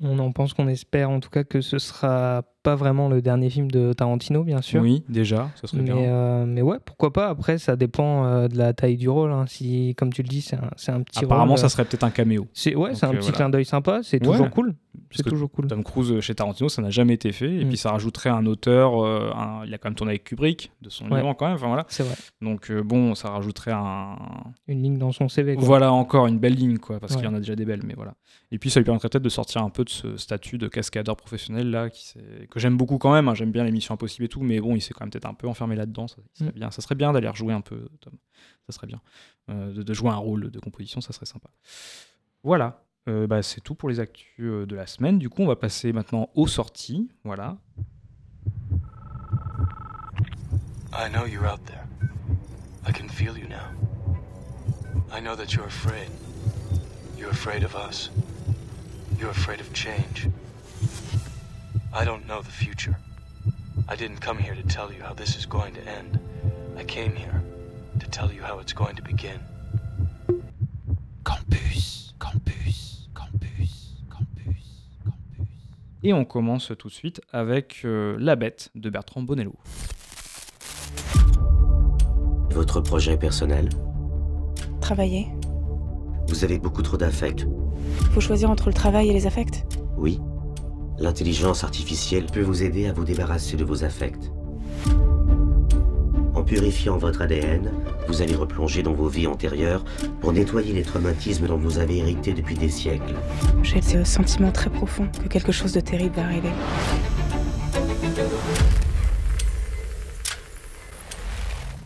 On 0.00 0.18
en 0.18 0.32
pense 0.32 0.52
qu'on 0.52 0.68
espère 0.68 1.10
en 1.10 1.20
tout 1.20 1.30
cas 1.30 1.44
que 1.44 1.60
ce 1.60 1.78
sera 1.78 2.42
pas 2.62 2.76
vraiment 2.76 3.08
le 3.08 3.20
dernier 3.20 3.50
film 3.50 3.70
de 3.70 3.92
Tarantino, 3.92 4.44
bien 4.44 4.62
sûr. 4.62 4.82
Oui, 4.82 5.02
déjà, 5.08 5.50
ça 5.60 5.66
serait 5.66 5.82
mais, 5.82 5.92
bien. 5.92 5.96
Euh, 5.96 6.44
mais 6.46 6.62
ouais, 6.62 6.78
pourquoi 6.84 7.12
pas. 7.12 7.28
Après, 7.28 7.58
ça 7.58 7.76
dépend 7.76 8.24
euh, 8.24 8.48
de 8.48 8.56
la 8.56 8.72
taille 8.72 8.96
du 8.96 9.08
rôle. 9.08 9.32
Hein. 9.32 9.44
Si, 9.48 9.94
comme 9.96 10.12
tu 10.12 10.22
le 10.22 10.28
dis, 10.28 10.42
c'est 10.42 10.56
un, 10.56 10.94
un, 10.94 11.02
petit 11.02 11.24
Apparemment, 11.24 11.56
ça 11.56 11.68
serait 11.68 11.84
peut-être 11.84 12.04
un 12.04 12.10
caméo. 12.10 12.46
C'est 12.52 12.74
ouais, 12.74 12.94
c'est 12.94 13.06
un 13.06 13.14
petit 13.14 13.32
clin 13.32 13.50
d'œil 13.50 13.64
sympa. 13.64 14.00
C'est 14.02 14.20
toujours 14.20 14.50
cool. 14.50 14.74
C'est 15.10 15.24
toujours 15.24 15.50
cool. 15.50 15.66
Tom 15.66 15.82
Cruise 15.82 16.20
chez 16.20 16.34
Tarantino, 16.34 16.68
ça 16.68 16.82
n'a 16.82 16.90
jamais 16.90 17.14
été 17.14 17.32
fait. 17.32 17.52
Et 17.52 17.64
mm. 17.64 17.68
puis 17.68 17.76
ça 17.76 17.90
rajouterait 17.90 18.30
un 18.30 18.46
auteur. 18.46 18.92
il 19.66 19.74
a 19.74 19.78
quand 19.78 19.88
même 19.88 19.96
tourné 19.96 20.12
avec 20.12 20.24
Kubrick, 20.24 20.72
de 20.80 20.88
son 20.88 21.06
vivant 21.06 21.34
quand 21.34 21.46
même. 21.46 21.56
Enfin, 21.56 21.68
voilà. 21.68 21.84
C'est 21.88 22.04
vrai. 22.04 22.14
Donc 22.40 22.70
bon, 22.72 23.14
ça 23.14 23.30
rajouterait 23.30 23.72
un... 23.72 24.16
une 24.68 24.82
ligne 24.82 24.98
dans 24.98 25.12
son 25.12 25.28
CV. 25.28 25.56
Voilà, 25.58 25.92
encore 25.92 26.26
une 26.26 26.38
belle 26.38 26.54
ligne, 26.54 26.78
quoi, 26.78 27.00
parce 27.00 27.16
qu'il 27.16 27.24
y 27.24 27.28
en 27.28 27.34
a 27.34 27.38
déjà 27.38 27.56
des 27.56 27.64
belles. 27.64 27.82
Mais 27.84 27.94
voilà. 27.94 28.14
Et 28.52 28.58
puis 28.58 28.70
ça 28.70 28.80
lui 28.80 28.84
permettrait 28.84 29.08
peut-être 29.08 29.22
de 29.22 29.28
sortir 29.28 29.62
un 29.62 29.70
peu 29.70 29.84
de 29.84 29.90
ce 29.90 30.16
statut 30.16 30.58
de 30.58 30.68
cascadeur 30.68 31.16
professionnel 31.16 31.70
là, 31.70 31.90
qui 31.90 32.14
que 32.52 32.60
j'aime 32.60 32.76
beaucoup 32.76 32.98
quand 32.98 33.12
même. 33.12 33.28
Hein. 33.28 33.34
J'aime 33.34 33.50
bien 33.50 33.64
l'émission 33.64 33.94
Impossible 33.94 34.26
et 34.26 34.28
tout, 34.28 34.42
mais 34.42 34.60
bon, 34.60 34.76
il 34.76 34.82
s'est 34.82 34.92
quand 34.92 35.04
même 35.04 35.10
peut-être 35.10 35.26
un 35.26 35.32
peu 35.32 35.48
enfermé 35.48 35.74
là-dedans. 35.74 36.06
Ça, 36.06 36.16
serait 36.34 36.50
mm. 36.50 36.52
bien, 36.52 36.70
ça 36.70 36.82
serait 36.82 36.94
bien 36.94 37.12
d'aller 37.12 37.28
rejouer 37.28 37.54
un 37.54 37.62
peu, 37.62 37.88
Tom. 38.00 38.12
Ça 38.68 38.74
serait 38.74 38.86
bien. 38.86 39.00
Euh, 39.48 39.72
de, 39.72 39.94
jouer 39.94 40.10
un 40.10 40.16
rôle 40.16 40.50
de 40.50 40.60
composition, 40.60 41.00
ça 41.00 41.14
serait 41.14 41.24
sympa. 41.24 41.48
Voilà. 42.42 42.84
Euh, 43.08 43.26
bah, 43.26 43.42
c'est 43.42 43.62
tout 43.62 43.74
pour 43.74 43.88
les 43.88 44.00
actus 44.00 44.28
euh, 44.40 44.66
de 44.66 44.76
la 44.76 44.86
semaine. 44.86 45.18
Du 45.18 45.30
coup, 45.30 45.42
on 45.42 45.46
va 45.46 45.56
passer 45.56 45.94
maintenant 45.94 46.28
aux 46.34 46.46
sorties. 46.46 47.10
Voilà. 47.24 47.56
I 50.92 51.08
know 51.10 51.24
you're 51.24 51.50
out 51.50 51.64
there. 51.64 51.86
I 52.86 52.92
can 52.92 53.08
feel 53.08 53.38
you 53.38 53.48
now. 53.48 53.72
I 55.10 55.22
know 55.22 55.34
that 55.34 55.54
you're 55.54 55.66
afraid. 55.66 56.10
You're 57.18 57.30
afraid 57.30 57.64
of 57.64 57.74
us. 57.74 58.10
You're 59.18 59.30
afraid 59.30 59.60
of 59.60 59.72
change. 59.72 60.28
I 61.94 62.06
don't 62.06 62.26
know 62.26 62.40
the 62.40 62.50
future. 62.50 62.96
I 63.86 63.96
didn't 63.96 64.20
come 64.20 64.38
here 64.38 64.54
to 64.54 64.62
tell 64.62 64.90
you 64.90 65.02
how 65.02 65.14
this 65.14 65.36
is 65.36 65.46
going 65.46 65.74
to 65.74 65.80
end. 65.80 66.18
I 66.78 66.84
came 66.84 67.12
here 67.14 67.42
to 68.00 68.06
tell 68.08 68.32
you 68.32 68.42
how 68.42 68.60
it's 68.60 68.72
going 68.72 68.96
to 68.96 69.02
begin. 69.02 69.38
Campus, 71.22 72.14
campus, 72.18 73.08
campus, 73.14 73.98
campus, 74.08 74.64
campus. 75.04 75.44
Et 76.02 76.14
on 76.14 76.24
commence 76.24 76.72
tout 76.78 76.88
de 76.88 76.94
suite 76.94 77.20
avec 77.30 77.82
euh, 77.84 78.16
La 78.18 78.36
Bête 78.36 78.70
de 78.74 78.88
Bertrand 78.88 79.22
Bonello. 79.22 79.54
Votre 82.50 82.80
projet 82.80 83.18
personnel? 83.18 83.68
Travailler. 84.80 85.28
Vous 86.28 86.42
avez 86.42 86.58
beaucoup 86.58 86.82
trop 86.82 86.96
d'affects. 86.96 87.46
Faut 88.12 88.20
choisir 88.20 88.48
entre 88.48 88.68
le 88.68 88.74
travail 88.74 89.10
et 89.10 89.12
les 89.12 89.26
affects? 89.26 89.66
Oui. 89.98 90.18
L'intelligence 91.02 91.64
artificielle 91.64 92.26
peut 92.26 92.42
vous 92.42 92.62
aider 92.62 92.86
à 92.86 92.92
vous 92.92 93.02
débarrasser 93.02 93.56
de 93.56 93.64
vos 93.64 93.82
affects. 93.82 94.30
En 96.32 96.44
purifiant 96.44 96.96
votre 96.96 97.22
ADN, 97.22 97.72
vous 98.06 98.22
allez 98.22 98.36
replonger 98.36 98.84
dans 98.84 98.92
vos 98.92 99.08
vies 99.08 99.26
antérieures 99.26 99.84
pour 100.20 100.32
nettoyer 100.32 100.72
les 100.72 100.82
traumatismes 100.82 101.48
dont 101.48 101.56
vous 101.58 101.80
avez 101.80 101.98
hérité 101.98 102.34
depuis 102.34 102.54
des 102.54 102.68
siècles. 102.68 103.14
J'ai 103.64 103.82
ce 103.82 104.04
sentiment 104.04 104.52
très 104.52 104.70
profond 104.70 105.08
que 105.20 105.26
quelque 105.26 105.50
chose 105.50 105.72
de 105.72 105.80
terrible 105.80 106.14
va 106.14 106.22
arriver. 106.22 106.50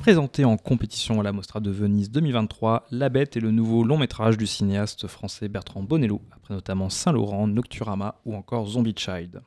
Présenté 0.07 0.45
en 0.45 0.57
compétition 0.57 1.19
à 1.19 1.25
la 1.25 1.33
Mostra 1.33 1.59
de 1.59 1.69
Venise 1.69 2.13
2023, 2.13 2.87
La 2.93 3.09
Bête 3.09 3.37
est 3.37 3.41
le 3.41 3.51
nouveau 3.51 3.83
long 3.83 3.99
métrage 3.99 4.39
du 4.39 4.47
cinéaste 4.47 5.09
français 5.09 5.49
Bertrand 5.49 5.83
Bonello, 5.83 6.23
après 6.31 6.55
notamment 6.55 6.91
Saint-Laurent, 6.91 7.49
Nocturama 7.49 8.21
ou 8.25 8.37
encore 8.37 8.69
Zombie 8.69 8.95
Child. 8.97 9.43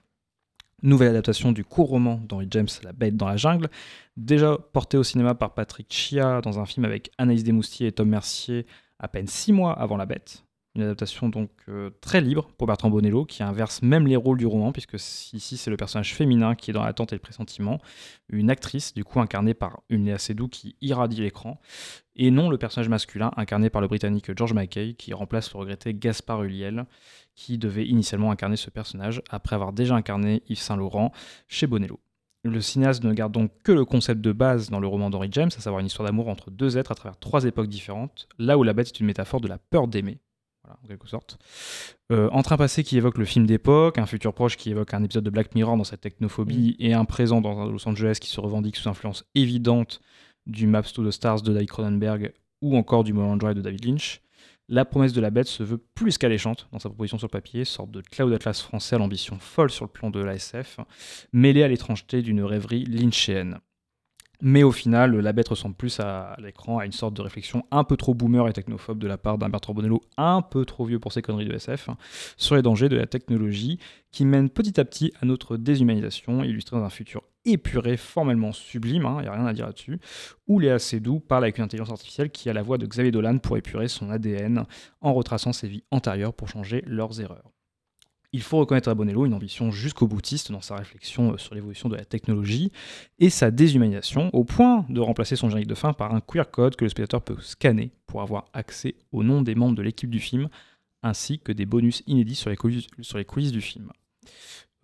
Nouvelle 0.83 1.11
adaptation 1.11 1.53
du 1.53 1.63
court 1.63 1.87
roman 1.87 2.19
d'Henry 2.27 2.47
James 2.51 2.67
La 2.83 2.91
Bête 2.91 3.15
dans 3.15 3.29
la 3.29 3.37
jungle, 3.37 3.69
déjà 4.17 4.57
porté 4.73 4.97
au 4.97 5.03
cinéma 5.03 5.33
par 5.33 5.53
Patrick 5.53 5.87
Chia 5.93 6.41
dans 6.41 6.59
un 6.59 6.65
film 6.65 6.83
avec 6.83 7.09
Anaïs 7.17 7.45
Desmoustiers 7.45 7.87
et 7.87 7.93
Tom 7.93 8.09
Mercier 8.09 8.65
à 8.99 9.07
peine 9.07 9.27
six 9.27 9.53
mois 9.53 9.71
avant 9.71 9.95
La 9.95 10.05
Bête. 10.05 10.43
Une 10.79 10.85
adaptation 10.85 11.27
donc 11.27 11.49
euh, 11.67 11.89
très 11.99 12.21
libre 12.21 12.49
pour 12.57 12.65
Bertrand 12.65 12.89
Bonello, 12.89 13.25
qui 13.25 13.43
inverse 13.43 13.81
même 13.81 14.07
les 14.07 14.15
rôles 14.15 14.37
du 14.37 14.45
roman, 14.45 14.71
puisque 14.71 14.93
ici 14.93 15.57
c'est 15.57 15.69
le 15.69 15.75
personnage 15.75 16.15
féminin 16.15 16.55
qui 16.55 16.71
est 16.71 16.73
dans 16.73 16.85
l'attente 16.85 17.11
et 17.11 17.17
le 17.17 17.19
pressentiment, 17.19 17.79
une 18.29 18.49
actrice 18.49 18.93
du 18.93 19.03
coup 19.03 19.19
incarnée 19.19 19.53
par 19.53 19.81
une 19.89 20.05
Léa 20.05 20.17
Seydoux 20.17 20.47
qui 20.47 20.77
irradie 20.79 21.19
l'écran, 21.19 21.59
et 22.15 22.31
non 22.31 22.49
le 22.49 22.57
personnage 22.57 22.87
masculin 22.87 23.31
incarné 23.35 23.69
par 23.69 23.81
le 23.81 23.89
britannique 23.89 24.31
George 24.37 24.53
Mackay, 24.53 24.93
qui 24.93 25.13
remplace 25.13 25.51
le 25.51 25.59
regretté 25.59 25.93
Gaspard 25.93 26.43
Ulliel, 26.43 26.85
qui 27.35 27.57
devait 27.57 27.85
initialement 27.85 28.31
incarner 28.31 28.55
ce 28.55 28.69
personnage, 28.69 29.21
après 29.29 29.55
avoir 29.55 29.73
déjà 29.73 29.95
incarné 29.95 30.43
Yves 30.47 30.59
Saint-Laurent 30.59 31.11
chez 31.49 31.67
Bonello. 31.67 31.99
Le 32.43 32.61
cinéaste 32.61 33.03
ne 33.03 33.11
garde 33.11 33.33
donc 33.33 33.51
que 33.65 33.73
le 33.73 33.83
concept 33.83 34.21
de 34.21 34.31
base 34.31 34.69
dans 34.69 34.79
le 34.79 34.87
roman 34.87 35.09
d'Henry 35.09 35.27
James, 35.33 35.51
à 35.57 35.59
savoir 35.59 35.81
une 35.81 35.87
histoire 35.87 36.07
d'amour 36.07 36.29
entre 36.29 36.51
deux 36.51 36.77
êtres 36.77 36.93
à 36.93 36.95
travers 36.95 37.19
trois 37.19 37.43
époques 37.43 37.67
différentes, 37.67 38.29
là 38.37 38.57
où 38.57 38.63
la 38.63 38.71
bête 38.71 38.87
est 38.87 38.99
une 39.01 39.07
métaphore 39.07 39.41
de 39.41 39.49
la 39.49 39.57
peur 39.57 39.89
d'aimer, 39.89 40.19
voilà, 40.69 40.79
en 40.83 40.87
quelque 40.87 41.07
sorte. 41.07 41.39
Euh, 42.11 42.29
en 42.31 42.43
train 42.43 42.57
passé 42.57 42.83
qui 42.83 42.97
évoque 42.97 43.17
le 43.17 43.25
film 43.25 43.45
d'époque, 43.45 43.97
un 43.97 44.05
futur 44.05 44.33
proche 44.33 44.57
qui 44.57 44.69
évoque 44.69 44.93
un 44.93 45.03
épisode 45.03 45.23
de 45.23 45.29
Black 45.29 45.55
Mirror 45.55 45.77
dans 45.77 45.83
sa 45.83 45.97
technophobie, 45.97 46.75
et 46.79 46.93
un 46.93 47.05
présent 47.05 47.41
dans 47.41 47.59
un 47.59 47.71
Los 47.71 47.87
Angeles 47.87 48.17
qui 48.21 48.29
se 48.29 48.39
revendique 48.39 48.75
sous 48.75 48.89
influence 48.89 49.25
évidente 49.35 50.01
du 50.45 50.67
Maps 50.67 50.83
to 50.83 51.05
the 51.05 51.11
Stars 51.11 51.41
de 51.41 51.53
Dave 51.53 51.65
Cronenberg 51.65 52.33
ou 52.61 52.75
encore 52.75 53.03
du 53.03 53.13
Mulholland 53.13 53.39
Drive 53.39 53.55
de 53.55 53.61
David 53.61 53.85
Lynch. 53.85 54.21
La 54.67 54.85
promesse 54.85 55.13
de 55.13 55.21
la 55.21 55.31
bête 55.31 55.47
se 55.47 55.63
veut 55.63 55.79
plus 55.95 56.19
qu'alléchante 56.19 56.67
dans 56.71 56.77
sa 56.77 56.89
proposition 56.89 57.17
sur 57.17 57.27
le 57.27 57.31
papier, 57.31 57.65
sorte 57.65 57.89
de 57.89 58.01
Cloud 58.01 58.31
Atlas 58.33 58.61
français 58.61 58.95
à 58.95 58.99
l'ambition 58.99 59.39
folle 59.39 59.71
sur 59.71 59.85
le 59.85 59.89
plan 59.89 60.11
de 60.11 60.19
la 60.19 60.35
SF, 60.35 60.79
mêlée 61.33 61.63
à 61.63 61.67
l'étrangeté 61.67 62.21
d'une 62.21 62.43
rêverie 62.43 62.85
lynchéenne. 62.85 63.59
Mais 64.41 64.63
au 64.63 64.71
final, 64.71 65.17
la 65.17 65.33
bête 65.33 65.49
ressemble 65.49 65.75
plus 65.75 65.99
à, 65.99 66.37
l'écran 66.39 66.77
à 66.77 66.85
une 66.85 66.93
sorte 66.93 67.13
de 67.13 67.21
réflexion 67.21 67.65
un 67.71 67.83
peu 67.83 67.97
trop 67.97 68.13
boomer 68.13 68.47
et 68.47 68.53
technophobe 68.53 68.97
de 68.97 69.07
la 69.07 69.17
part 69.17 69.37
d'un 69.37 69.49
Bertrand 69.49 69.73
Bonello 69.73 70.01
un 70.15 70.41
peu 70.41 70.63
trop 70.63 70.85
vieux 70.85 70.99
pour 70.99 71.11
ses 71.11 71.21
conneries 71.21 71.45
de 71.45 71.53
SF 71.53 71.89
sur 72.37 72.55
les 72.55 72.61
dangers 72.61 72.87
de 72.87 72.95
la 72.95 73.05
technologie 73.05 73.79
qui 74.11 74.25
mène 74.25 74.49
petit 74.49 74.79
à 74.79 74.85
petit 74.85 75.11
à 75.21 75.25
notre 75.25 75.57
déshumanisation, 75.57 76.43
illustrée 76.43 76.77
dans 76.77 76.85
un 76.85 76.89
futur 76.89 77.23
épuré, 77.43 77.97
formellement 77.97 78.53
sublime, 78.53 79.07
il 79.19 79.23
n'y 79.23 79.27
a 79.27 79.33
rien 79.33 79.45
à 79.45 79.53
dire 79.53 79.65
là-dessus, 79.65 79.99
où 80.47 80.59
Léa 80.59 80.79
Seydoux 80.79 81.19
parle 81.19 81.43
avec 81.43 81.57
une 81.57 81.65
intelligence 81.65 81.91
artificielle 81.91 82.29
qui 82.29 82.49
a 82.49 82.53
la 82.53 82.61
voix 82.61 82.77
de 82.77 82.85
Xavier 82.85 83.11
Dolan 83.11 83.39
pour 83.39 83.57
épurer 83.57 83.87
son 83.87 84.09
ADN 84.09 84.65
en 85.01 85.13
retraçant 85.13 85.51
ses 85.51 85.67
vies 85.67 85.83
antérieures 85.91 86.33
pour 86.33 86.47
changer 86.47 86.83
leurs 86.85 87.19
erreurs. 87.19 87.51
Il 88.31 88.43
faut 88.43 88.57
reconnaître 88.57 88.89
à 88.89 88.95
Bonello 88.95 89.25
une 89.25 89.33
ambition 89.33 89.71
jusqu'au 89.71 90.07
boutiste 90.07 90.51
dans 90.51 90.61
sa 90.61 90.75
réflexion 90.75 91.33
euh, 91.33 91.37
sur 91.37 91.55
l'évolution 91.55 91.89
de 91.89 91.95
la 91.95 92.05
technologie 92.05 92.71
et 93.17 93.29
sa 93.31 93.49
déshumanisation, 93.49 94.29
au 94.33 94.43
point 94.43 94.85
de 94.89 94.99
remplacer 94.99 95.35
son 95.35 95.49
générique 95.49 95.69
de 95.69 95.75
fin 95.75 95.93
par 95.93 96.13
un 96.13 96.21
queer 96.21 96.49
code 96.51 96.75
que 96.75 96.85
le 96.85 96.89
spectateur 96.89 97.23
peut 97.23 97.37
scanner 97.41 97.91
pour 98.05 98.21
avoir 98.21 98.45
accès 98.53 98.95
au 99.11 99.23
nom 99.23 99.41
des 99.41 99.55
membres 99.55 99.75
de 99.75 99.81
l'équipe 99.81 100.11
du 100.11 100.19
film, 100.19 100.47
ainsi 101.01 101.39
que 101.39 101.51
des 101.51 101.65
bonus 101.65 102.03
inédits 102.05 102.35
sur 102.35 102.49
les 102.49 102.55
coulisses, 102.55 103.51
du 103.51 103.61
film. 103.61 103.91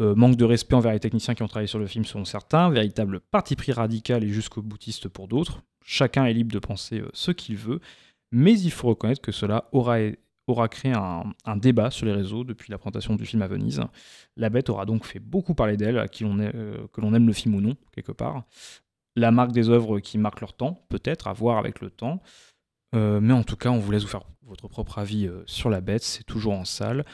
Euh, 0.02 0.16
manque 0.16 0.38
de 0.38 0.46
respect 0.46 0.76
envers 0.76 0.94
les 0.94 1.00
techniciens 1.00 1.36
qui 1.36 1.44
ont 1.44 1.48
travaillé 1.48 1.68
sur 1.68 1.80
le 1.80 1.88
film 1.88 2.04
selon 2.04 2.26
certains, 2.26 2.70
véritable 2.70 3.20
parti 3.20 3.56
pris 3.56 3.72
radical 3.72 4.24
et 4.24 4.30
jusqu'au 4.30 4.62
boutiste 4.62 5.08
pour 5.08 5.28
d'autres. 5.28 5.62
Chacun 5.86 6.26
est 6.26 6.34
libre 6.34 6.52
de 6.52 6.60
penser 6.60 7.00
euh, 7.00 7.10
ce 7.14 7.32
qu'il 7.32 7.58
veut, 7.58 7.80
mais 8.32 8.60
il 8.60 8.72
faut 8.72 8.88
reconnaître 8.88 9.22
que 9.22 9.32
cela 9.32 9.70
aura 9.72 10.00
aura 10.48 10.68
créé 10.68 10.94
un, 10.94 11.58
débat 11.58 11.90
sur 11.90 12.06
les 12.06 12.12
réseaux 12.12 12.44
depuis 12.44 12.72
la 12.72 12.78
présentation 12.78 13.16
du 13.16 13.26
film 13.26 13.42
à 13.42 13.48
Venise. 13.48 13.82
La 14.36 14.50
Bête 14.50 14.70
aura 14.70 14.86
donc 14.86 15.06
fait 15.06 15.20
beaucoup 15.20 15.56
parler 15.56 15.78
d'elle, 15.78 15.98
à 15.98 16.08
qui 16.08 16.24
l'on 16.24 16.38
euh, 16.40 16.88
que 16.94 17.02
l'on 17.02 17.14
aime 17.14 17.28
le 17.28 17.34
film 17.34 17.56
ou 17.56 17.62
non, 17.62 17.76
quelque 17.94 18.12
part. 18.12 18.44
La 19.16 19.32
marque 19.32 19.52
des 19.52 19.70
œuvres 19.70 20.00
qui 20.00 20.18
marquent 20.18 20.42
leur 20.42 20.54
temps, 20.54 20.86
peut-être, 20.90 21.28
à 21.28 21.34
voir 21.34 21.58
avec 21.58 21.82
le 21.82 21.90
temps. 21.90 22.22
Euh, 22.94 23.20
mais 23.20 23.34
en 23.34 23.44
tout 23.44 23.56
cas, 23.56 23.70
on 23.70 23.80
vous 23.80 23.92
laisse 23.92 24.04
vous 24.04 24.10
faire 24.10 24.26
votre 24.44 24.68
propre 24.68 25.00
avis 25.00 25.28
euh, 25.28 25.44
sur 25.48 25.70
La 25.70 25.82
Bête, 25.82 26.04
c'est 26.04 26.24
toujours 26.24 26.54
en 26.54 26.66
salle. 26.66 27.06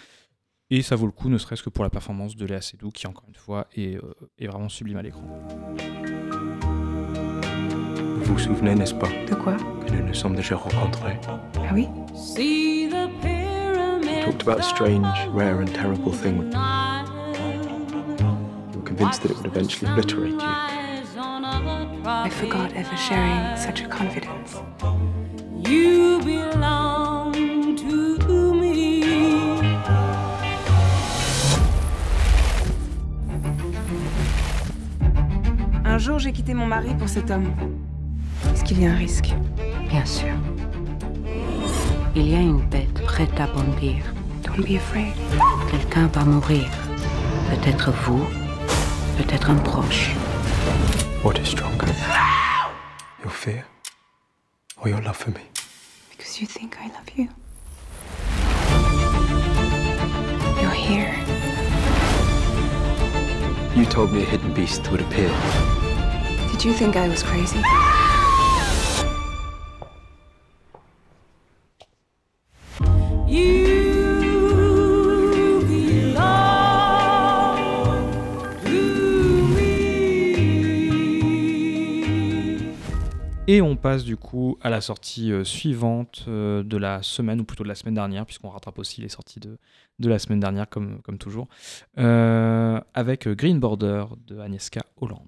Et 0.70 0.82
ça 0.82 0.96
vaut 0.96 1.06
le 1.06 1.12
coup, 1.12 1.30
ne 1.30 1.38
serait-ce 1.38 1.64
que 1.64 1.70
pour 1.70 1.84
la 1.84 1.90
performance 1.90 2.36
de 2.36 2.46
Léa 2.46 2.62
Seydoux, 2.62 2.92
qui, 2.92 3.06
encore 3.06 3.26
une 3.28 3.36
fois, 3.36 3.68
est, 3.76 4.00
est 4.38 4.48
vraiment 4.48 4.70
sublime 4.70 4.98
à 4.98 5.02
l'écran. 5.02 5.22
Vous 8.24 8.34
vous 8.34 8.40
souvenez, 8.40 8.74
n'est-ce 8.76 8.94
pas? 8.94 9.10
De 9.30 9.36
quoi? 9.36 9.58
Que 9.86 9.92
nous 9.92 10.08
nous 10.08 10.14
sommes 10.14 10.36
déjà 10.36 10.56
rencontrés. 10.56 11.20
Ah 11.58 11.74
oui? 11.74 11.90
Talked 14.22 14.44
about 14.44 14.60
a 14.60 14.64
strange, 14.64 15.08
rare, 15.30 15.60
and 15.60 15.74
terrible 15.74 16.12
thing. 16.12 16.52
You 18.72 18.78
were 18.80 18.86
convinced 18.86 19.24
that 19.24 19.32
it 19.32 19.38
would 19.38 19.48
eventually 19.48 19.92
obliterate 19.92 20.34
you. 20.34 20.40
I 22.06 22.30
forgot 22.30 22.74
ever 22.74 22.96
sharing 22.98 23.58
such 23.58 23.82
a 23.82 23.88
confidence. 23.88 24.62
You 25.68 26.22
belong 26.24 27.34
to 27.78 28.54
me. 28.54 29.04
Un 35.84 35.98
jour, 35.98 36.20
j'ai 36.20 36.32
quitté 36.32 36.54
mon 36.54 36.68
mari 36.68 36.94
pour 36.98 37.10
cet 37.10 37.32
homme. 37.32 37.54
Est-ce 38.54 38.64
qu'il 38.64 38.82
y 38.82 38.86
a 38.86 38.92
un 38.92 38.96
risque? 38.96 39.34
Bien 39.90 40.06
sûr. 40.06 40.34
Il 42.14 42.28
y 42.30 42.36
a 42.36 42.40
une 42.40 42.60
bête 42.68 43.02
prête 43.06 43.40
à 43.40 43.48
bondir. 43.48 44.04
Don't 44.44 44.66
be 44.66 44.76
afraid. 44.76 45.14
Quelqu'un 45.70 46.08
va 46.08 46.26
mourir. 46.26 46.68
Peut-être 47.50 47.92
vous, 47.92 48.26
peut-être 49.18 49.50
un 49.50 49.56
proche. 49.56 50.12
What 51.24 51.36
is 51.40 51.46
stronger? 51.48 51.88
Your 53.24 53.32
fear 53.32 53.66
or 54.82 54.90
your 54.90 55.02
love 55.02 55.16
for 55.16 55.30
me? 55.32 55.46
Because 56.10 56.42
you 56.42 56.48
think 56.48 56.76
I 56.84 56.88
love 56.88 57.10
you. 57.16 57.30
You're 60.62 60.72
here. 60.72 61.16
You 63.74 63.86
told 63.86 64.12
me 64.12 64.24
a 64.24 64.26
hidden 64.26 64.54
beast 64.54 64.92
would 64.92 65.00
appear. 65.00 65.32
Did 66.52 66.66
you 66.66 66.74
think 66.74 66.98
I 66.98 67.08
was 67.08 67.24
crazy? 67.24 67.62
Et 83.54 83.62
on 83.62 83.76
passe 83.76 84.06
du 84.06 84.16
coup 84.16 84.58
à 84.62 84.70
la 84.70 84.80
sortie 84.80 85.34
euh, 85.34 85.44
suivante 85.44 86.24
euh, 86.30 86.64
de 86.64 86.78
la 86.78 87.04
semaine, 87.04 87.42
ou 87.42 87.44
plutôt 87.44 87.64
de 87.64 87.68
la 87.68 87.76
semaine 87.76 87.96
dernière, 87.96 88.26
puisqu'on 88.26 88.48
rattrape 88.48 88.80
aussi 88.80 89.02
les 89.02 89.10
sorties 89.10 89.42
de, 89.42 89.58
de 90.00 90.08
la 90.08 90.20
semaine 90.20 90.40
dernière, 90.40 90.70
comme, 90.70 91.02
comme 91.02 91.18
toujours, 91.18 91.50
euh, 91.98 92.80
avec 92.94 93.28
Green 93.28 93.60
Border 93.60 94.06
de 94.26 94.40
Agnieszka 94.40 94.84
Holland. 95.02 95.20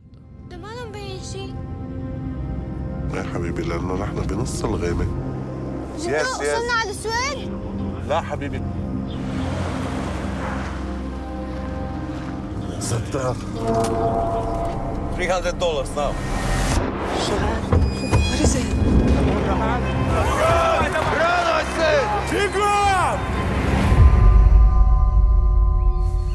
What 17.14 18.42
is 18.42 18.56
it? 18.56 18.66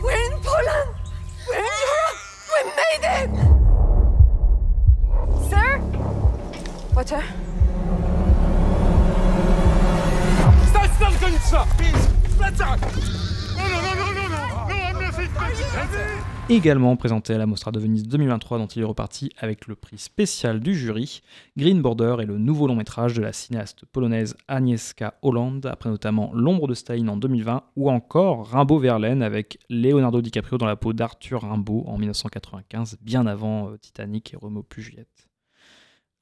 We're 0.02 0.20
in 0.24 0.34
Poland! 0.40 0.90
We're 1.48 1.58
in 1.58 1.74
Europe! 1.84 2.18
We 2.52 2.60
made 2.78 3.04
it! 3.18 3.30
Sir? 5.50 5.68
Water? 6.94 7.22
Stać 10.70 10.90
tam 10.98 11.12
końca! 11.20 11.66
Plecak! 12.38 12.80
No, 13.56 13.64
no, 13.68 13.78
no, 13.82 13.94
no, 13.94 14.06
no, 14.12 14.28
no! 14.28 14.42
No, 14.68 14.74
I'm 14.74 14.98
nothing! 15.00 16.37
Également 16.50 16.96
présenté 16.96 17.34
à 17.34 17.38
la 17.38 17.44
Mostra 17.44 17.72
de 17.72 17.78
Venise 17.78 18.08
2023 18.08 18.58
dont 18.58 18.66
il 18.66 18.80
est 18.80 18.84
reparti 18.86 19.30
avec 19.38 19.66
le 19.66 19.74
prix 19.74 19.98
spécial 19.98 20.60
du 20.60 20.74
jury. 20.74 21.20
Green 21.58 21.82
Border 21.82 22.16
est 22.20 22.26
le 22.26 22.38
nouveau 22.38 22.66
long 22.66 22.76
métrage 22.76 23.12
de 23.12 23.20
la 23.20 23.34
cinéaste 23.34 23.84
polonaise 23.92 24.34
Agnieszka 24.48 25.18
Holland, 25.20 25.66
après 25.66 25.90
notamment 25.90 26.30
L'ombre 26.32 26.66
de 26.66 26.72
Staline 26.72 27.10
en 27.10 27.18
2020 27.18 27.64
ou 27.76 27.90
encore 27.90 28.48
Rimbaud 28.48 28.78
Verlaine 28.78 29.22
avec 29.22 29.58
Leonardo 29.68 30.22
DiCaprio 30.22 30.56
dans 30.56 30.66
la 30.66 30.76
peau 30.76 30.94
d'Arthur 30.94 31.42
Rimbaud 31.42 31.84
en 31.86 31.98
1995, 31.98 32.96
bien 33.02 33.26
avant 33.26 33.68
euh, 33.68 33.76
Titanic 33.76 34.32
et 34.32 34.36
Romeo 34.38 34.62
plus 34.62 34.82
Juliette. 34.82 35.28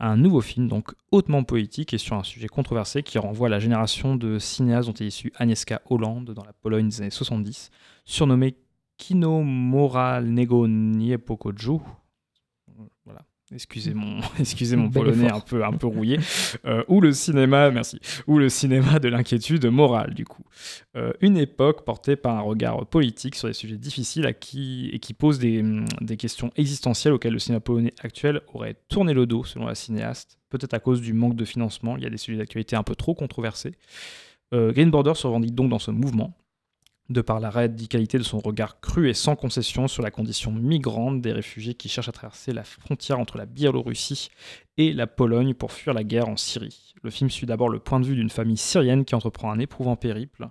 Un 0.00 0.16
nouveau 0.16 0.40
film 0.40 0.66
donc 0.66 0.92
hautement 1.12 1.44
poétique 1.44 1.94
et 1.94 1.98
sur 1.98 2.16
un 2.16 2.24
sujet 2.24 2.48
controversé 2.48 3.02
qui 3.04 3.18
renvoie 3.18 3.46
à 3.46 3.50
la 3.50 3.60
génération 3.60 4.16
de 4.16 4.40
cinéastes 4.40 4.88
dont 4.88 4.94
est 4.94 5.06
issue 5.06 5.32
Agnieszka 5.36 5.82
Holland 5.88 6.24
dans 6.24 6.44
la 6.44 6.52
Pologne 6.52 6.88
des 6.88 7.00
années 7.00 7.10
70, 7.10 7.70
surnommée 8.04 8.56
Kino 8.96 9.42
Nego 9.44 10.66
Niepokoju. 10.66 11.80
Voilà. 13.04 13.24
Excusez 13.54 13.94
mon, 13.94 14.20
excusez 14.40 14.74
mon 14.74 14.90
polonais 14.90 15.30
un 15.30 15.38
peu, 15.38 15.64
un 15.64 15.72
peu 15.72 15.86
rouillé. 15.86 16.18
Euh, 16.64 16.82
ou 16.88 17.00
le 17.00 17.12
cinéma, 17.12 17.70
merci. 17.70 18.00
Ou 18.26 18.38
le 18.38 18.48
cinéma 18.48 18.98
de 18.98 19.08
l'inquiétude 19.08 19.64
morale, 19.66 20.14
du 20.14 20.24
coup. 20.24 20.42
Euh, 20.96 21.12
une 21.20 21.36
époque 21.36 21.84
portée 21.84 22.16
par 22.16 22.36
un 22.36 22.40
regard 22.40 22.84
politique 22.86 23.36
sur 23.36 23.46
des 23.46 23.54
sujets 23.54 23.76
difficiles 23.76 24.26
à 24.26 24.32
qui, 24.32 24.90
et 24.92 24.98
qui 24.98 25.14
pose 25.14 25.38
des, 25.38 25.62
des, 26.00 26.16
questions 26.16 26.50
existentielles 26.56 27.14
auxquelles 27.14 27.34
le 27.34 27.38
cinéma 27.38 27.60
polonais 27.60 27.94
actuel 28.02 28.40
aurait 28.52 28.74
tourné 28.88 29.14
le 29.14 29.26
dos, 29.26 29.44
selon 29.44 29.66
la 29.66 29.76
cinéaste. 29.76 30.38
Peut-être 30.48 30.74
à 30.74 30.80
cause 30.80 31.00
du 31.00 31.12
manque 31.12 31.36
de 31.36 31.44
financement. 31.44 31.96
Il 31.96 32.02
y 32.02 32.06
a 32.06 32.10
des 32.10 32.16
sujets 32.16 32.38
d'actualité 32.38 32.74
un 32.74 32.82
peu 32.82 32.96
trop 32.96 33.14
controversés. 33.14 33.76
Euh, 34.54 34.72
Green 34.72 34.90
Border 34.90 35.14
se 35.14 35.26
revendique 35.26 35.54
donc 35.54 35.70
dans 35.70 35.78
ce 35.78 35.92
mouvement 35.92 36.36
de 37.08 37.20
par 37.20 37.40
la 37.40 37.50
radicalité 37.50 38.18
de 38.18 38.22
son 38.22 38.38
regard 38.38 38.80
cru 38.80 39.08
et 39.08 39.14
sans 39.14 39.36
concession 39.36 39.88
sur 39.88 40.02
la 40.02 40.10
condition 40.10 40.50
migrante 40.50 41.20
des 41.20 41.32
réfugiés 41.32 41.74
qui 41.74 41.88
cherchent 41.88 42.08
à 42.08 42.12
traverser 42.12 42.52
la 42.52 42.64
frontière 42.64 43.20
entre 43.20 43.38
la 43.38 43.46
Biélorussie 43.46 44.30
et 44.76 44.92
la 44.92 45.06
Pologne 45.06 45.54
pour 45.54 45.72
fuir 45.72 45.94
la 45.94 46.04
guerre 46.04 46.28
en 46.28 46.36
Syrie. 46.36 46.94
Le 47.02 47.10
film 47.10 47.30
suit 47.30 47.46
d'abord 47.46 47.68
le 47.68 47.78
point 47.78 48.00
de 48.00 48.06
vue 48.06 48.16
d'une 48.16 48.30
famille 48.30 48.56
syrienne 48.56 49.04
qui 49.04 49.14
entreprend 49.14 49.52
un 49.52 49.58
éprouvant 49.58 49.96
périple 49.96 50.48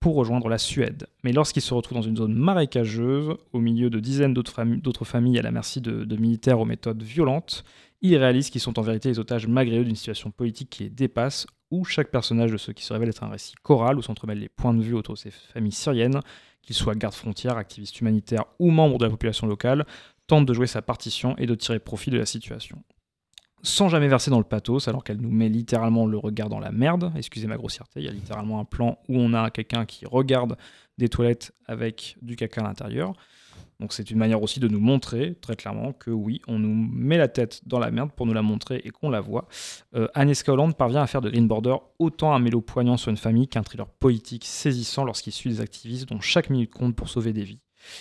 pour 0.00 0.14
rejoindre 0.14 0.48
la 0.48 0.58
Suède. 0.58 1.06
Mais 1.24 1.32
lorsqu'ils 1.32 1.62
se 1.62 1.74
retrouvent 1.74 1.98
dans 1.98 2.02
une 2.02 2.16
zone 2.16 2.34
marécageuse, 2.34 3.34
au 3.52 3.58
milieu 3.58 3.90
de 3.90 3.98
dizaines 3.98 4.34
d'autres 4.34 5.04
familles, 5.04 5.38
à 5.38 5.42
la 5.42 5.50
merci 5.50 5.80
de 5.80 6.16
militaires 6.16 6.60
aux 6.60 6.64
méthodes 6.64 7.02
violentes, 7.02 7.64
ils 8.00 8.16
réalisent 8.16 8.50
qu'ils 8.50 8.60
sont 8.60 8.78
en 8.78 8.82
vérité 8.82 9.08
les 9.08 9.18
otages 9.18 9.46
malgré 9.46 9.78
eux 9.78 9.84
d'une 9.84 9.96
situation 9.96 10.30
politique 10.30 10.70
qui 10.70 10.84
les 10.84 10.90
dépasse, 10.90 11.46
où 11.70 11.84
chaque 11.84 12.10
personnage 12.10 12.52
de 12.52 12.56
ce 12.56 12.72
qui 12.72 12.84
se 12.84 12.92
révèle 12.92 13.08
être 13.10 13.24
un 13.24 13.28
récit 13.28 13.54
choral 13.62 13.98
où 13.98 14.02
s'entremêlent 14.02 14.40
les 14.40 14.48
points 14.48 14.74
de 14.74 14.82
vue 14.82 14.94
autour 14.94 15.14
de 15.14 15.18
ces 15.18 15.30
familles 15.30 15.72
syriennes, 15.72 16.20
qu'ils 16.62 16.76
soient 16.76 16.94
gardes 16.94 17.14
frontières, 17.14 17.56
activistes 17.56 18.00
humanitaires 18.00 18.44
ou 18.58 18.70
membres 18.70 18.98
de 18.98 19.04
la 19.04 19.10
population 19.10 19.46
locale, 19.46 19.86
tente 20.26 20.46
de 20.46 20.54
jouer 20.54 20.66
sa 20.66 20.82
partition 20.82 21.36
et 21.36 21.46
de 21.46 21.54
tirer 21.54 21.78
profit 21.78 22.10
de 22.10 22.18
la 22.18 22.26
situation. 22.26 22.82
Sans 23.62 23.88
jamais 23.88 24.06
verser 24.06 24.30
dans 24.30 24.38
le 24.38 24.44
pathos, 24.44 24.86
alors 24.86 25.02
qu'elle 25.02 25.20
nous 25.20 25.32
met 25.32 25.48
littéralement 25.48 26.06
le 26.06 26.16
regard 26.16 26.48
dans 26.48 26.60
la 26.60 26.70
merde, 26.70 27.12
excusez 27.16 27.48
ma 27.48 27.56
grossièreté, 27.56 28.00
il 28.00 28.06
y 28.06 28.08
a 28.08 28.12
littéralement 28.12 28.60
un 28.60 28.64
plan 28.64 28.98
où 29.08 29.18
on 29.18 29.34
a 29.34 29.50
quelqu'un 29.50 29.84
qui 29.84 30.06
regarde 30.06 30.56
des 30.96 31.08
toilettes 31.08 31.52
avec 31.66 32.16
du 32.22 32.36
caca 32.36 32.60
à 32.60 32.64
l'intérieur. 32.64 33.14
Donc 33.80 33.92
c'est 33.92 34.10
une 34.10 34.18
manière 34.18 34.42
aussi 34.42 34.58
de 34.58 34.66
nous 34.66 34.80
montrer 34.80 35.36
très 35.40 35.54
clairement 35.54 35.92
que 35.92 36.10
oui, 36.10 36.42
on 36.48 36.58
nous 36.58 36.74
met 36.74 37.16
la 37.16 37.28
tête 37.28 37.60
dans 37.66 37.78
la 37.78 37.92
merde 37.92 38.10
pour 38.10 38.26
nous 38.26 38.32
la 38.32 38.42
montrer 38.42 38.80
et 38.84 38.90
qu'on 38.90 39.08
la 39.08 39.20
voit. 39.20 39.46
Euh, 39.94 40.08
Agnieszka 40.14 40.52
parvient 40.76 41.02
à 41.02 41.06
faire 41.06 41.20
de 41.20 41.30
Green 41.30 41.46
Border 41.46 41.76
autant 42.00 42.34
un 42.34 42.40
mélo 42.40 42.60
poignant 42.60 42.96
sur 42.96 43.10
une 43.10 43.16
famille 43.16 43.46
qu'un 43.46 43.62
thriller 43.62 43.86
politique 43.86 44.44
saisissant 44.44 45.04
lorsqu'il 45.04 45.32
suit 45.32 45.50
des 45.50 45.60
activistes 45.60 46.08
dont 46.08 46.20
chaque 46.20 46.50
minute 46.50 46.72
compte 46.72 46.96
pour 46.96 47.08
sauver 47.08 47.32
des 47.32 47.44
vies. 47.44 47.60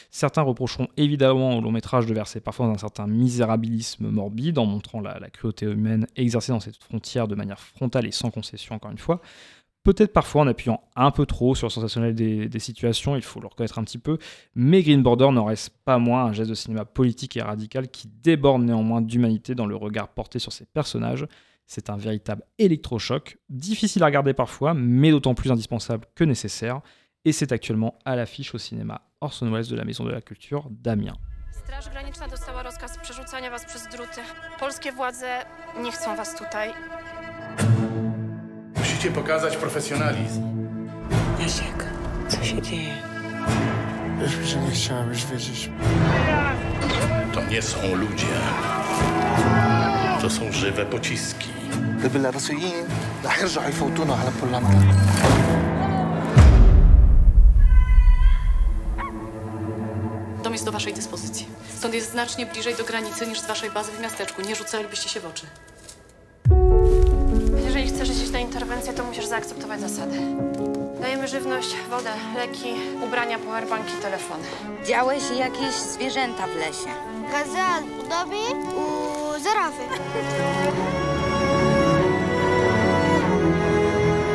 Certains 0.09 0.41
reprocheront 0.41 0.87
évidemment 0.97 1.57
au 1.57 1.61
long 1.61 1.71
métrage 1.71 2.07
de 2.07 2.13
verser 2.13 2.41
parfois 2.41 2.65
un 2.65 2.77
certain 2.79 3.05
misérabilisme 3.05 4.09
morbide 4.09 4.57
en 4.57 4.65
montrant 4.65 4.99
la 4.99 5.29
cruauté 5.29 5.67
humaine 5.67 6.07
exercée 6.15 6.51
dans 6.51 6.59
cette 6.59 6.83
frontière 6.83 7.27
de 7.27 7.35
manière 7.35 7.59
frontale 7.59 8.07
et 8.07 8.11
sans 8.11 8.31
concession 8.31 8.75
encore 8.75 8.91
une 8.91 8.97
fois 8.97 9.21
peut-être 9.87 10.11
parfois 10.11 10.41
en 10.41 10.47
appuyant 10.47 10.81
un 10.97 11.11
peu 11.11 11.25
trop 11.25 11.55
sur 11.55 11.67
le 11.67 11.71
sensationnel 11.71 12.13
des, 12.13 12.59
situations, 12.59 13.15
il 13.15 13.21
faut 13.21 13.39
le 13.39 13.47
reconnaître 13.47 13.79
un 13.79 13.85
petit 13.85 13.97
peu, 13.97 14.17
mais 14.53 14.83
Green 14.83 15.01
Border 15.01 15.29
n'en 15.31 15.45
reste 15.45 15.69
pas 15.85 15.97
moins 15.97 16.25
un 16.25 16.33
geste 16.33 16.49
de 16.49 16.55
cinéma 16.55 16.83
politique 16.83 17.37
et 17.37 17.41
radical 17.41 17.87
qui 17.87 18.09
déborde 18.21 18.63
néanmoins 18.63 18.99
d'humanité 18.99 19.55
dans 19.55 19.65
le 19.65 19.77
regard 19.77 20.09
porté 20.09 20.39
sur 20.39 20.51
ses 20.51 20.65
personnages. 20.65 21.25
C'est 21.67 21.89
un 21.89 21.95
véritable 21.95 22.43
électrochoc, 22.59 23.37
difficile 23.47 24.03
à 24.03 24.07
regarder 24.07 24.33
parfois, 24.33 24.73
mais 24.73 25.11
d'autant 25.11 25.35
plus 25.35 25.53
indispensable 25.53 26.05
que 26.15 26.25
nécessaire, 26.25 26.81
et 27.23 27.31
c'est 27.31 27.53
actuellement 27.53 27.97
à 28.03 28.17
l'affiche 28.17 28.53
au 28.53 28.57
cinéma 28.57 29.03
Orson 29.21 29.49
Welles 29.49 29.69
de 29.69 29.75
la 29.77 29.85
Maison 29.85 30.03
de 30.03 30.11
la 30.11 30.19
Culture 30.19 30.67
d'Amiens. 30.69 31.15
Musicie 38.96 39.10
pokazać 39.10 39.56
profesjonalizm. 39.56 40.42
Jasiek, 41.40 41.84
co 42.28 42.44
się 42.44 42.62
dzieje? 42.62 42.94
Wiesz, 44.20 44.48
że 44.48 44.60
nie 44.60 44.70
chciałabyś 44.70 45.26
wiedzieć. 45.26 45.70
To 47.34 47.44
nie 47.44 47.62
są 47.62 47.94
ludzie. 47.94 48.26
To 50.20 50.30
są 50.30 50.52
żywe 50.52 50.86
pociski. 50.86 51.48
gdyby 51.98 52.18
الروسيين 52.18 52.86
رح 53.24 53.38
يرجعوا 53.38 53.68
يفوتونا 53.68 54.14
على 54.14 54.30
بولندا 54.40 54.94
Dom 60.42 60.52
jest 60.52 60.64
do 60.64 60.72
waszej 60.72 60.94
dyspozycji. 60.94 61.46
Stąd 61.78 61.94
jest 61.94 62.10
znacznie 62.10 62.46
bliżej 62.46 62.74
do 62.74 62.84
granicy 62.84 63.26
niż 63.26 63.40
z 63.40 63.46
waszej 63.46 63.70
bazy 63.70 63.92
w 63.92 64.00
miasteczku. 64.00 64.42
Nie 64.42 64.56
rzucalibyście 64.56 65.08
się 65.08 65.20
w 65.20 65.26
oczy. 65.26 65.46
chcesz 67.97 68.09
iść 68.09 68.31
na 68.31 68.39
interwencję, 68.39 68.93
to 68.93 69.03
musisz 69.03 69.25
zaakceptować 69.25 69.81
zasady. 69.81 70.17
Dajemy 71.01 71.27
żywność, 71.27 71.75
wodę, 71.89 72.09
leki, 72.35 72.73
ubrania, 73.05 73.39
powerbanki, 73.39 73.93
telefony. 74.01 74.43
Widziałeś 74.81 75.23
jakieś 75.37 75.75
zwierzęta 75.75 76.47
w 76.47 76.55
lesie? 76.55 76.89
Gazel, 77.31 77.83
udobi, 78.05 78.65
u 78.75 79.39
zarafy. 79.39 79.83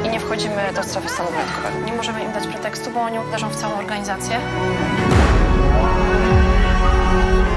I 0.05 0.09
nie 0.09 0.21
wchodzimy 0.21 0.73
do 0.75 0.83
strefy 0.83 1.09
stanu 1.09 1.31
wyjątkowego. 1.31 1.87
Nie 1.87 1.93
możemy 1.93 2.25
im 2.25 2.33
dać 2.33 2.47
pretekstu, 2.47 2.91
bo 2.91 3.01
oni 3.01 3.19
uderzą 3.19 3.49
w 3.49 3.57
całą 3.57 3.75
organizację. 3.79 4.41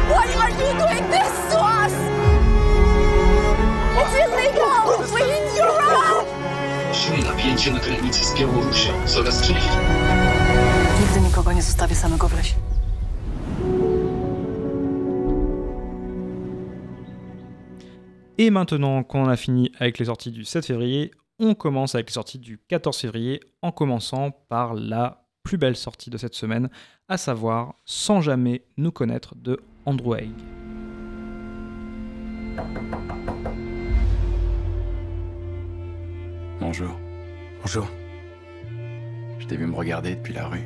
Why 0.10 0.42
are 0.42 0.52
you 0.52 0.80
doing 0.80 1.12
this? 1.12 1.45
Czuję 6.96 7.24
napięcie 7.24 7.72
na 7.72 7.80
granicy 7.80 8.26
z 8.26 8.40
Białorusią. 8.40 8.92
Coraz 9.06 9.42
częściej. 9.42 9.78
Nigdy 11.02 11.22
nikogo 11.28 11.54
nie 11.54 11.62
zostawię 11.62 11.96
samego 11.96 12.28
w 12.28 12.34
lesie. 12.34 12.56
Et 18.38 18.52
maintenant 18.52 19.04
qu'on 19.04 19.30
a 19.30 19.36
fini 19.36 19.72
avec 19.80 20.00
les 20.00 20.06
sorties 20.06 20.32
du 20.32 20.46
7 20.46 20.66
février, 20.66 21.12
on 21.40 21.54
commence 21.54 21.96
avec 21.96 22.10
les 22.10 22.14
sorties 22.14 22.40
du 22.40 22.60
14 22.68 22.98
février, 22.98 23.40
en 23.62 23.72
commençant 23.72 24.32
par 24.32 24.74
la 24.74 25.26
plus 25.44 25.58
belle 25.58 25.76
sortie 25.76 26.10
de 26.10 26.18
cette 26.18 26.36
semaine, 26.36 26.70
à 27.08 27.18
savoir 27.18 27.76
Sans 27.86 28.22
jamais 28.22 28.64
nous 28.78 28.92
connaître 28.92 29.36
de 29.36 29.60
Andrew 29.86 30.16
Haig. 30.16 30.32
Bonjour. 36.60 36.98
Bonjour. 37.62 37.86
Je 39.40 39.46
t'ai 39.46 39.58
vu 39.58 39.66
me 39.66 39.76
regarder 39.76 40.16
depuis 40.16 40.34
la 40.34 40.48
rue. 40.48 40.64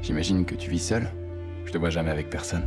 J'imagine 0.00 0.46
que 0.46 0.54
tu 0.54 0.70
vis 0.70 0.78
seul. 0.78 1.06
Je 1.66 1.72
te 1.72 1.76
vois 1.76 1.90
jamais 1.90 2.10
avec 2.10 2.30
personne. 2.30 2.64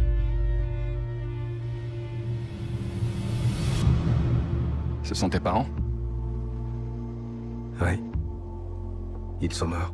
Ce 5.02 5.16
sont 5.16 5.30
tes 5.30 5.40
parents? 5.40 5.68
Oui. 7.82 8.00
Ils 9.42 9.54
sont 9.54 9.68
morts. 9.68 9.94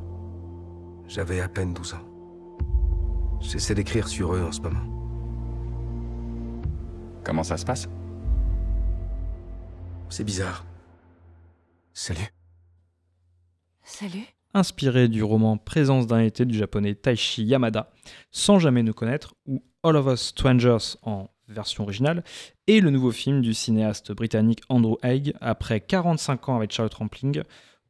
J'avais 1.07 1.39
à 1.39 1.47
peine 1.47 1.73
12 1.73 1.93
ans. 1.93 3.37
J'essaie 3.39 3.75
d'écrire 3.75 4.09
sur 4.09 4.33
eux 4.33 4.43
en 4.45 4.51
ce 4.51 4.61
moment. 4.61 4.79
Comment 7.23 7.43
ça 7.43 7.55
se 7.55 7.65
passe? 7.65 7.87
C'est 10.15 10.23
bizarre. 10.23 10.63
Salut. 11.91 12.32
Salut. 13.82 14.28
inspiré 14.54 15.08
du 15.08 15.23
roman 15.23 15.58
Présence 15.58 16.06
d'un 16.06 16.19
été 16.19 16.45
du 16.45 16.56
japonais 16.56 16.93
Taishi 16.93 17.43
Yamada, 17.43 17.89
sans 18.30 18.60
jamais 18.60 18.84
nous 18.84 18.93
connaître, 18.93 19.34
ou 19.47 19.63
All 19.82 19.95
of 19.95 20.06
Us 20.13 20.21
Strangers 20.21 20.99
en 21.02 21.32
version 21.47 21.84
originale, 21.84 22.23
et 22.67 22.80
le 22.80 22.91
nouveau 22.91 23.10
film 23.10 23.41
du 23.41 23.56
cinéaste 23.56 24.12
britannique 24.12 24.62
Andrew 24.69 24.97
Haig, 25.02 25.34
après 25.41 25.80
45 25.80 26.47
ans 26.49 26.58
avec 26.58 26.71
Charlotte 26.71 26.93
Rampling, 26.93 27.41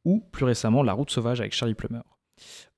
ou 0.05 0.21
plus 0.31 0.45
récemment 0.45 0.81
La 0.81 0.93
route 0.93 1.11
sauvage 1.11 1.41
avec 1.41 1.51
Charlie 1.51 1.75
Plummer. 1.75 2.03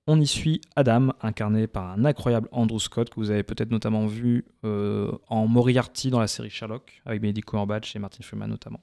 On 0.07 0.21
y 0.21 0.27
suit 0.27 0.61
Adam, 0.75 1.13
incarné 1.21 1.65
par 1.65 1.89
un 1.89 2.05
incroyable 2.05 2.47
Andrew 2.51 2.77
Scott, 2.77 3.09
que 3.09 3.15
vous 3.15 3.31
avez 3.31 3.41
peut-être 3.41 3.71
notamment 3.71 4.05
vu 4.05 4.45
euh, 4.63 5.11
en 5.29 5.47
Moriarty 5.47 6.11
dans 6.11 6.19
la 6.19 6.27
série 6.27 6.51
Sherlock, 6.51 7.01
avec 7.05 7.21
Benedict 7.21 7.49
Cumberbatch 7.49 7.95
et 7.95 7.99
Martin 7.99 8.21
Freeman 8.21 8.47
notamment, 8.47 8.81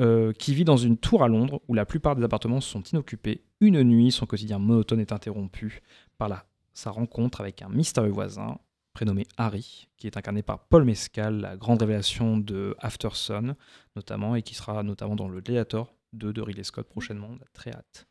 euh, 0.00 0.32
qui 0.32 0.54
vit 0.54 0.64
dans 0.64 0.78
une 0.78 0.96
tour 0.96 1.22
à 1.22 1.28
Londres 1.28 1.60
où 1.68 1.74
la 1.74 1.84
plupart 1.84 2.16
des 2.16 2.24
appartements 2.24 2.62
sont 2.62 2.82
inoccupés. 2.84 3.44
Une 3.60 3.82
nuit, 3.82 4.10
son 4.10 4.24
quotidien 4.24 4.58
monotone 4.58 5.00
est 5.00 5.12
interrompu 5.12 5.82
par 6.16 6.30
la, 6.30 6.46
sa 6.72 6.90
rencontre 6.90 7.42
avec 7.42 7.60
un 7.60 7.68
mystérieux 7.68 8.12
voisin, 8.12 8.58
prénommé 8.94 9.26
Harry, 9.36 9.88
qui 9.98 10.06
est 10.06 10.16
incarné 10.16 10.42
par 10.42 10.60
Paul 10.60 10.84
Mescal, 10.84 11.38
la 11.38 11.58
grande 11.58 11.82
révélation 11.82 12.38
de 12.38 12.74
After 12.78 13.10
Sun, 13.12 13.56
notamment, 13.94 14.36
et 14.36 14.42
qui 14.42 14.54
sera 14.54 14.82
notamment 14.82 15.16
dans 15.16 15.28
le 15.28 15.42
Gladiator 15.42 15.92
2 16.14 16.32
de 16.32 16.40
Ridley 16.40 16.64
Scott 16.64 16.88
prochainement, 16.88 17.28
on 17.30 17.36
a 17.36 17.48
très 17.52 17.72
hâte. 17.72 18.06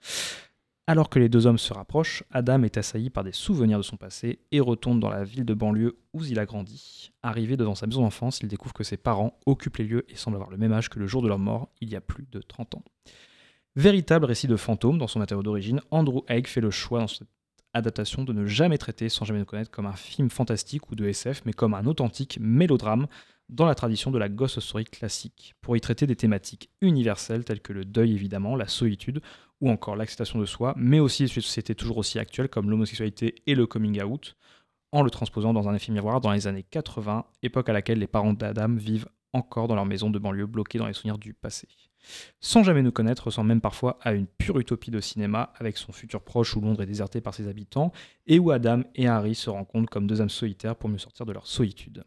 Alors 0.87 1.09
que 1.09 1.17
les 1.17 1.29
deux 1.29 1.47
hommes 1.47 1.57
se 1.57 1.73
rapprochent, 1.73 2.23
Adam 2.29 2.61
est 2.61 2.77
assailli 2.77 3.09
par 3.09 3.23
des 3.23 3.31
souvenirs 3.31 3.79
de 3.79 3.83
son 3.83 3.97
passé 3.97 4.37
et 4.51 4.59
retourne 4.59 4.99
dans 4.99 5.09
la 5.09 5.23
ville 5.23 5.43
de 5.43 5.55
banlieue 5.55 5.97
où 6.13 6.23
il 6.23 6.37
a 6.37 6.45
grandi. 6.45 7.11
Arrivé 7.23 7.57
devant 7.57 7.73
sa 7.73 7.87
maison 7.87 8.01
d'enfance, 8.01 8.39
il 8.41 8.47
découvre 8.47 8.73
que 8.73 8.83
ses 8.83 8.97
parents 8.97 9.39
occupent 9.47 9.77
les 9.77 9.85
lieux 9.85 10.05
et 10.09 10.15
semblent 10.15 10.35
avoir 10.35 10.51
le 10.51 10.57
même 10.57 10.73
âge 10.73 10.89
que 10.89 10.99
le 10.99 11.07
jour 11.07 11.23
de 11.23 11.27
leur 11.27 11.39
mort, 11.39 11.69
il 11.81 11.89
y 11.89 11.95
a 11.95 12.01
plus 12.01 12.27
de 12.31 12.39
30 12.39 12.75
ans. 12.75 12.83
Véritable 13.75 14.25
récit 14.25 14.47
de 14.47 14.55
fantôme 14.55 14.99
dans 14.99 15.07
son 15.07 15.17
matériau 15.17 15.41
d'origine, 15.41 15.81
Andrew 15.89 16.23
Haig 16.27 16.47
fait 16.47 16.61
le 16.61 16.69
choix 16.69 16.99
dans 16.99 17.07
cette 17.07 17.27
adaptation 17.73 18.23
de 18.23 18.31
ne 18.31 18.45
jamais 18.45 18.77
traiter 18.77 19.09
sans 19.09 19.25
jamais 19.25 19.39
le 19.39 19.45
connaître 19.45 19.71
comme 19.71 19.87
un 19.87 19.95
film 19.95 20.29
fantastique 20.29 20.91
ou 20.91 20.95
de 20.95 21.07
SF, 21.07 21.41
mais 21.45 21.53
comme 21.53 21.73
un 21.73 21.85
authentique 21.87 22.37
mélodrame 22.39 23.07
dans 23.49 23.65
la 23.65 23.75
tradition 23.75 24.11
de 24.11 24.17
la 24.17 24.29
ghost 24.29 24.59
story 24.59 24.85
classique, 24.85 25.55
pour 25.61 25.75
y 25.75 25.81
traiter 25.81 26.07
des 26.07 26.15
thématiques 26.15 26.69
universelles 26.81 27.43
telles 27.43 27.61
que 27.61 27.73
le 27.73 27.85
deuil 27.85 28.13
évidemment, 28.13 28.55
la 28.55 28.67
solitude 28.67 29.21
ou 29.61 29.69
encore 29.69 29.95
l'acceptation 29.95 30.39
de 30.39 30.45
soi, 30.45 30.73
mais 30.77 30.99
aussi 30.99 31.23
des 31.23 31.29
sociétés 31.29 31.75
toujours 31.75 31.97
aussi 31.97 32.19
actuelles 32.19 32.49
comme 32.49 32.69
l'homosexualité 32.69 33.35
et 33.47 33.55
le 33.55 33.67
coming 33.67 34.01
out, 34.01 34.35
en 34.91 35.01
le 35.01 35.09
transposant 35.09 35.53
dans 35.53 35.67
un 35.67 35.75
effet 35.75 35.91
miroir 35.91 36.21
dans 36.21 36.31
les 36.31 36.47
années 36.47 36.63
80, 36.63 37.25
époque 37.43 37.69
à 37.69 37.73
laquelle 37.73 37.99
les 37.99 38.07
parents 38.07 38.33
d'Adam 38.33 38.75
vivent 38.75 39.07
encore 39.33 39.67
dans 39.67 39.75
leur 39.75 39.85
maison 39.85 40.09
de 40.09 40.19
banlieue 40.19 40.45
bloquée 40.45 40.77
dans 40.77 40.87
les 40.87 40.93
souvenirs 40.93 41.17
du 41.17 41.33
passé. 41.33 41.67
Sans 42.39 42.63
jamais 42.63 42.81
nous 42.81 42.91
connaître, 42.91 43.25
ressemble 43.25 43.49
même 43.49 43.61
parfois 43.61 43.97
à 44.01 44.13
une 44.13 44.27
pure 44.27 44.59
utopie 44.59 44.91
de 44.91 44.99
cinéma, 44.99 45.53
avec 45.57 45.77
son 45.77 45.91
futur 45.91 46.21
proche 46.21 46.55
où 46.55 46.61
Londres 46.61 46.83
est 46.83 46.85
déserté 46.87 47.19
par 47.19 47.33
ses 47.33 47.47
habitants, 47.47 47.91
et 48.27 48.39
où 48.39 48.51
Adam 48.51 48.81
et 48.93 49.07
Harry 49.07 49.35
se 49.35 49.49
rencontrent 49.49 49.89
comme 49.89 50.07
deux 50.07 50.21
âmes 50.21 50.29
solitaires 50.29 50.75
pour 50.75 50.89
mieux 50.89 50.97
sortir 50.97 51.25
de 51.25 51.33
leur 51.33 51.47
solitude. 51.47 52.03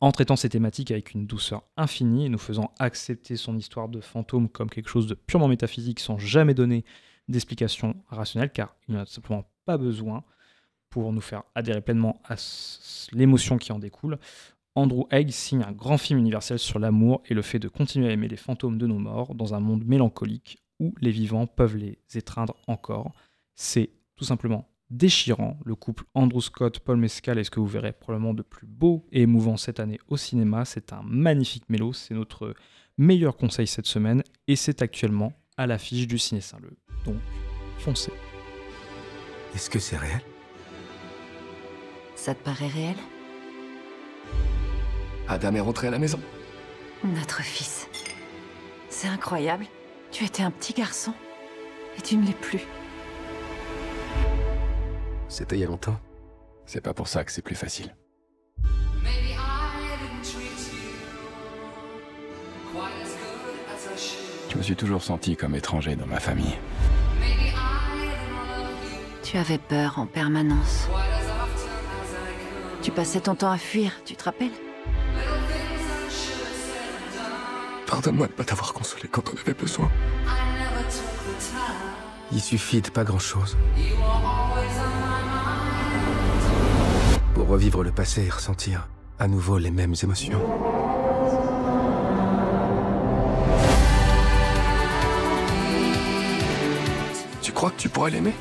En 0.00 0.12
traitant 0.12 0.36
ces 0.36 0.50
thématiques 0.50 0.90
avec 0.90 1.12
une 1.12 1.26
douceur 1.26 1.62
infinie 1.76 2.26
et 2.26 2.28
nous 2.28 2.38
faisant 2.38 2.72
accepter 2.78 3.36
son 3.36 3.56
histoire 3.56 3.88
de 3.88 4.00
fantôme 4.00 4.48
comme 4.48 4.68
quelque 4.68 4.90
chose 4.90 5.06
de 5.06 5.14
purement 5.14 5.48
métaphysique 5.48 6.00
sans 6.00 6.18
jamais 6.18 6.54
donner 6.54 6.84
d'explication 7.28 7.96
rationnelle, 8.08 8.52
car 8.52 8.76
il 8.88 8.94
n'y 8.94 9.00
a 9.00 9.06
simplement 9.06 9.44
pas 9.64 9.78
besoin 9.78 10.22
pour 10.90 11.12
nous 11.12 11.20
faire 11.20 11.42
adhérer 11.54 11.80
pleinement 11.80 12.20
à 12.24 12.36
l'émotion 13.12 13.58
qui 13.58 13.72
en 13.72 13.78
découle, 13.78 14.18
Andrew 14.74 15.06
Haig 15.10 15.30
signe 15.30 15.62
un 15.62 15.72
grand 15.72 15.96
film 15.96 16.18
universel 16.18 16.58
sur 16.58 16.78
l'amour 16.78 17.22
et 17.26 17.34
le 17.34 17.40
fait 17.40 17.58
de 17.58 17.68
continuer 17.68 18.08
à 18.08 18.12
aimer 18.12 18.28
les 18.28 18.36
fantômes 18.36 18.76
de 18.76 18.86
nos 18.86 18.98
morts 18.98 19.34
dans 19.34 19.54
un 19.54 19.60
monde 19.60 19.84
mélancolique 19.84 20.58
où 20.78 20.94
les 21.00 21.10
vivants 21.10 21.46
peuvent 21.46 21.76
les 21.76 21.98
étreindre 22.14 22.54
encore. 22.66 23.12
C'est 23.54 23.90
tout 24.16 24.24
simplement 24.24 24.68
déchirant. 24.90 25.58
Le 25.64 25.74
couple 25.74 26.04
Andrew 26.14 26.40
Scott, 26.40 26.78
Paul 26.80 26.96
Mescal 26.96 27.38
est 27.38 27.44
ce 27.44 27.50
que 27.50 27.60
vous 27.60 27.66
verrez 27.66 27.92
probablement 27.92 28.34
de 28.34 28.42
plus 28.42 28.66
beau 28.66 29.06
et 29.12 29.22
émouvant 29.22 29.56
cette 29.56 29.80
année 29.80 29.98
au 30.08 30.16
cinéma? 30.16 30.64
C'est 30.64 30.92
un 30.92 31.02
magnifique 31.04 31.68
mélo, 31.68 31.92
c'est 31.92 32.14
notre 32.14 32.54
meilleur 32.98 33.36
conseil 33.36 33.66
cette 33.66 33.86
semaine 33.86 34.22
et 34.48 34.56
c'est 34.56 34.82
actuellement 34.82 35.32
à 35.56 35.66
l'affiche 35.66 36.06
du 36.06 36.18
Ciné 36.18 36.40
Saint-Leu. 36.40 36.76
Donc, 37.04 37.16
foncez. 37.78 38.12
Est-ce 39.54 39.70
que 39.70 39.78
c'est 39.78 39.96
réel? 39.96 40.20
Ça 42.14 42.34
te 42.34 42.42
paraît 42.42 42.68
réel? 42.68 42.96
Adam 45.28 45.54
est 45.54 45.60
rentré 45.60 45.88
à 45.88 45.90
la 45.90 45.98
maison. 45.98 46.20
Notre 47.04 47.42
fils. 47.42 47.88
C'est 48.88 49.08
incroyable. 49.08 49.66
Tu 50.10 50.24
étais 50.24 50.42
un 50.42 50.50
petit 50.50 50.72
garçon. 50.72 51.12
Et 51.98 52.02
tu 52.02 52.16
ne 52.16 52.26
l'es 52.26 52.32
plus. 52.32 52.60
C'était 55.28 55.56
il 55.56 55.60
y 55.60 55.64
a 55.64 55.66
longtemps. 55.66 55.98
C'est 56.66 56.80
pas 56.80 56.94
pour 56.94 57.08
ça 57.08 57.24
que 57.24 57.32
c'est 57.32 57.42
plus 57.42 57.54
facile. 57.54 57.94
Je 64.48 64.56
me 64.56 64.62
suis 64.62 64.76
toujours 64.76 65.02
senti 65.02 65.36
comme 65.36 65.54
étranger 65.54 65.96
dans 65.96 66.06
ma 66.06 66.18
famille. 66.18 66.56
Tu 69.22 69.36
avais 69.36 69.58
peur 69.58 69.98
en 69.98 70.06
permanence. 70.06 70.88
Tu 72.80 72.90
passais 72.90 73.20
ton 73.20 73.34
temps 73.34 73.50
à 73.50 73.58
fuir, 73.58 73.92
tu 74.04 74.14
te 74.14 74.24
rappelles? 74.24 74.52
Pardonne-moi 77.86 78.28
de 78.28 78.32
pas 78.32 78.44
t'avoir 78.44 78.72
consolé 78.72 79.08
quand 79.10 79.22
on 79.32 79.40
avait 79.40 79.54
besoin. 79.54 79.90
Il 82.32 82.40
suffit 82.40 82.80
de 82.80 82.90
pas 82.90 83.04
grand-chose. 83.04 83.56
Revivre 87.48 87.84
le 87.84 87.92
passé 87.92 88.24
et 88.26 88.30
ressentir 88.30 88.88
à 89.18 89.28
nouveau 89.28 89.56
les 89.56 89.70
mêmes 89.70 89.94
émotions. 90.02 90.40
Tu 97.40 97.52
crois 97.52 97.70
que 97.70 97.76
tu 97.76 97.88
pourrais 97.88 98.10
l'aimer? 98.10 98.34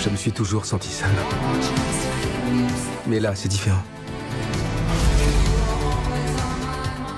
Je 0.00 0.08
me 0.08 0.16
suis 0.16 0.32
toujours 0.32 0.64
senti 0.64 0.88
seul. 0.88 1.10
Mais 3.08 3.18
là, 3.18 3.34
c'est 3.34 3.48
différent. 3.48 3.82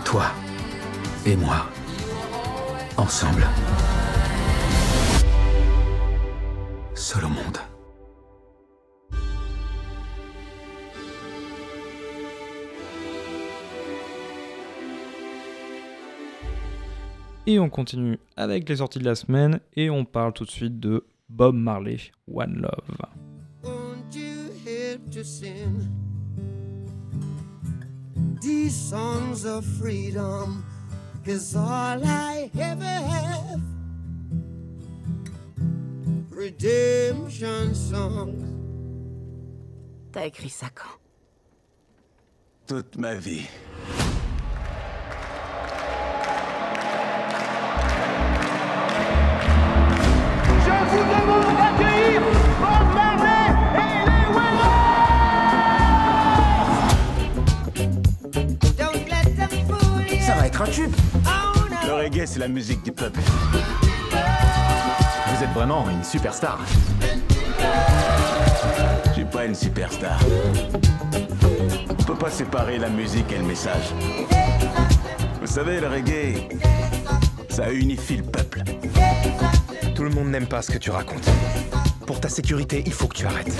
Toi 0.04 0.24
et 1.26 1.36
moi. 1.36 1.66
Ensemble. 2.96 3.46
Et 17.50 17.58
on 17.58 17.70
continue 17.70 18.18
avec 18.36 18.68
les 18.68 18.76
sorties 18.76 18.98
de 18.98 19.06
la 19.06 19.14
semaine 19.14 19.60
et 19.74 19.88
on 19.88 20.04
parle 20.04 20.34
tout 20.34 20.44
de 20.44 20.50
suite 20.50 20.78
de 20.78 21.06
Bob 21.30 21.54
Marley, 21.54 21.96
One 22.30 22.60
Love. 22.60 22.98
Won't 23.64 24.14
you 24.14 24.50
help 24.66 25.10
to 25.12 25.24
sing? 25.24 25.88
These 28.42 28.74
songs 28.74 29.46
of 29.46 29.64
freedom? 29.64 30.62
Is 31.24 31.56
all 31.56 32.04
I 32.04 32.50
ever 32.58 32.84
have. 32.84 33.62
Redemption 36.30 37.74
songs. 37.74 38.44
T'as 40.12 40.26
écrit 40.26 40.50
ça 40.50 40.66
quand? 40.74 40.98
Toute 42.66 42.98
ma 42.98 43.14
vie. 43.14 43.48
Reggae, 62.08 62.26
c'est 62.26 62.38
la 62.38 62.48
musique 62.48 62.82
du 62.82 62.92
peuple. 62.92 63.20
Vous 64.10 65.44
êtes 65.44 65.50
vraiment 65.50 65.88
une 65.90 66.02
superstar. 66.02 66.58
Suis 69.12 69.26
pas 69.26 69.44
une 69.44 69.54
superstar. 69.54 70.18
On 71.90 72.04
peut 72.04 72.14
pas 72.14 72.30
séparer 72.30 72.78
la 72.78 72.88
musique 72.88 73.30
et 73.30 73.36
le 73.36 73.44
message. 73.44 73.92
Vous 75.40 75.46
savez, 75.46 75.80
le 75.80 75.88
reggae, 75.88 76.48
ça 77.50 77.70
unifie 77.70 78.16
le 78.16 78.22
peuple. 78.24 78.62
Tout 79.94 80.04
le 80.04 80.10
monde 80.10 80.28
n'aime 80.28 80.46
pas 80.46 80.62
ce 80.62 80.70
que 80.70 80.78
tu 80.78 80.90
racontes. 80.90 81.28
Pour 82.06 82.20
ta 82.20 82.30
sécurité, 82.30 82.82
il 82.86 82.92
faut 82.92 83.06
que 83.06 83.16
tu 83.16 83.26
arrêtes. 83.26 83.54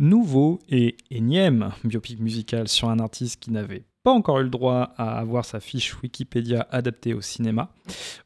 Nouveau 0.00 0.60
et 0.68 0.96
énième 1.10 1.72
biopic 1.82 2.20
musical 2.20 2.68
sur 2.68 2.88
un 2.88 3.00
artiste 3.00 3.40
qui 3.42 3.50
n'avait 3.50 3.82
pas 4.04 4.12
encore 4.12 4.38
eu 4.38 4.44
le 4.44 4.48
droit 4.48 4.92
à 4.96 5.18
avoir 5.18 5.44
sa 5.44 5.58
fiche 5.58 6.00
Wikipédia 6.00 6.68
adaptée 6.70 7.14
au 7.14 7.20
cinéma. 7.20 7.72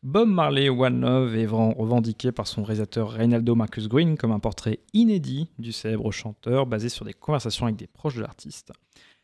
Bob 0.03 0.29
Marley 0.29 0.69
One 0.69 1.01
Love 1.01 1.35
est 1.35 1.47
revendiqué 1.47 2.31
par 2.31 2.47
son 2.47 2.63
réalisateur 2.63 3.11
Reynaldo 3.11 3.55
Marcus 3.55 3.89
Green 3.89 4.19
comme 4.19 4.33
un 4.33 4.39
portrait 4.39 4.81
inédit 4.93 5.49
du 5.59 5.73
célèbre 5.73 6.13
chanteur 6.13 6.67
basé 6.67 6.91
sur 6.91 7.07
des 7.07 7.15
conversations 7.15 7.65
avec 7.65 7.77
des 7.77 7.87
proches 7.87 8.17
de 8.17 8.21
l'artiste. 8.21 8.75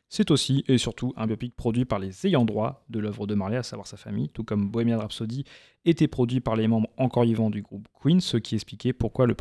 C'est 0.09 0.31
aussi 0.31 0.65
et 0.69 0.79
surtout 0.79 1.13
un 1.19 1.27
biopic 1.27 1.55
produit 1.55 1.85
par 1.85 1.99
les 1.99 2.27
ayants 2.27 2.47
droit 2.47 2.83
de 2.89 2.99
l'œuvre 2.99 3.27
de 3.27 3.35
Marley, 3.35 3.59
à 3.59 3.63
savoir 3.63 3.87
sa 3.87 3.99
famille, 3.99 4.31
tout 4.31 4.43
comme 4.43 4.71
Bohemian 4.71 5.01
Rhapsody 5.01 5.45
était 5.85 6.09
produit 6.09 6.41
par 6.41 6.57
les 6.57 6.67
membres 6.67 6.89
encore 6.97 7.25
vivants 7.25 7.51
du 7.51 7.61
groupe 7.61 7.89
Queen, 7.93 8.23
ce 8.23 8.39
qui 8.39 8.55
expliquait 8.55 8.95
pourquoi 8.95 9.27
le 9.27 9.35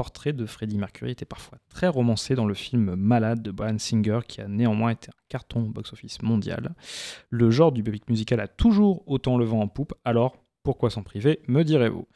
portrait 0.00 0.32
de 0.32 0.46
Freddie 0.46 0.78
Mercury 0.78 1.10
était 1.10 1.26
parfois 1.26 1.58
très 1.68 1.86
romancé 1.86 2.34
dans 2.34 2.46
le 2.46 2.54
film 2.54 2.94
Malade 2.94 3.42
de 3.42 3.50
Brian 3.50 3.76
Singer, 3.76 4.20
qui 4.26 4.40
a 4.40 4.48
néanmoins 4.48 4.92
été 4.92 5.10
un 5.10 5.22
carton 5.28 5.60
box-office 5.60 6.22
mondial. 6.22 6.74
Le 7.28 7.50
genre 7.50 7.70
du 7.70 7.82
biopic 7.82 8.08
musical 8.08 8.40
a 8.40 8.48
toujours 8.48 9.02
autant 9.06 9.36
le 9.36 9.44
vent 9.44 9.60
en 9.60 9.68
poupe, 9.68 9.92
alors 10.06 10.38
pourquoi 10.62 10.88
s'en 10.88 11.02
priver, 11.02 11.40
me 11.48 11.64
direz-vous? 11.64 12.08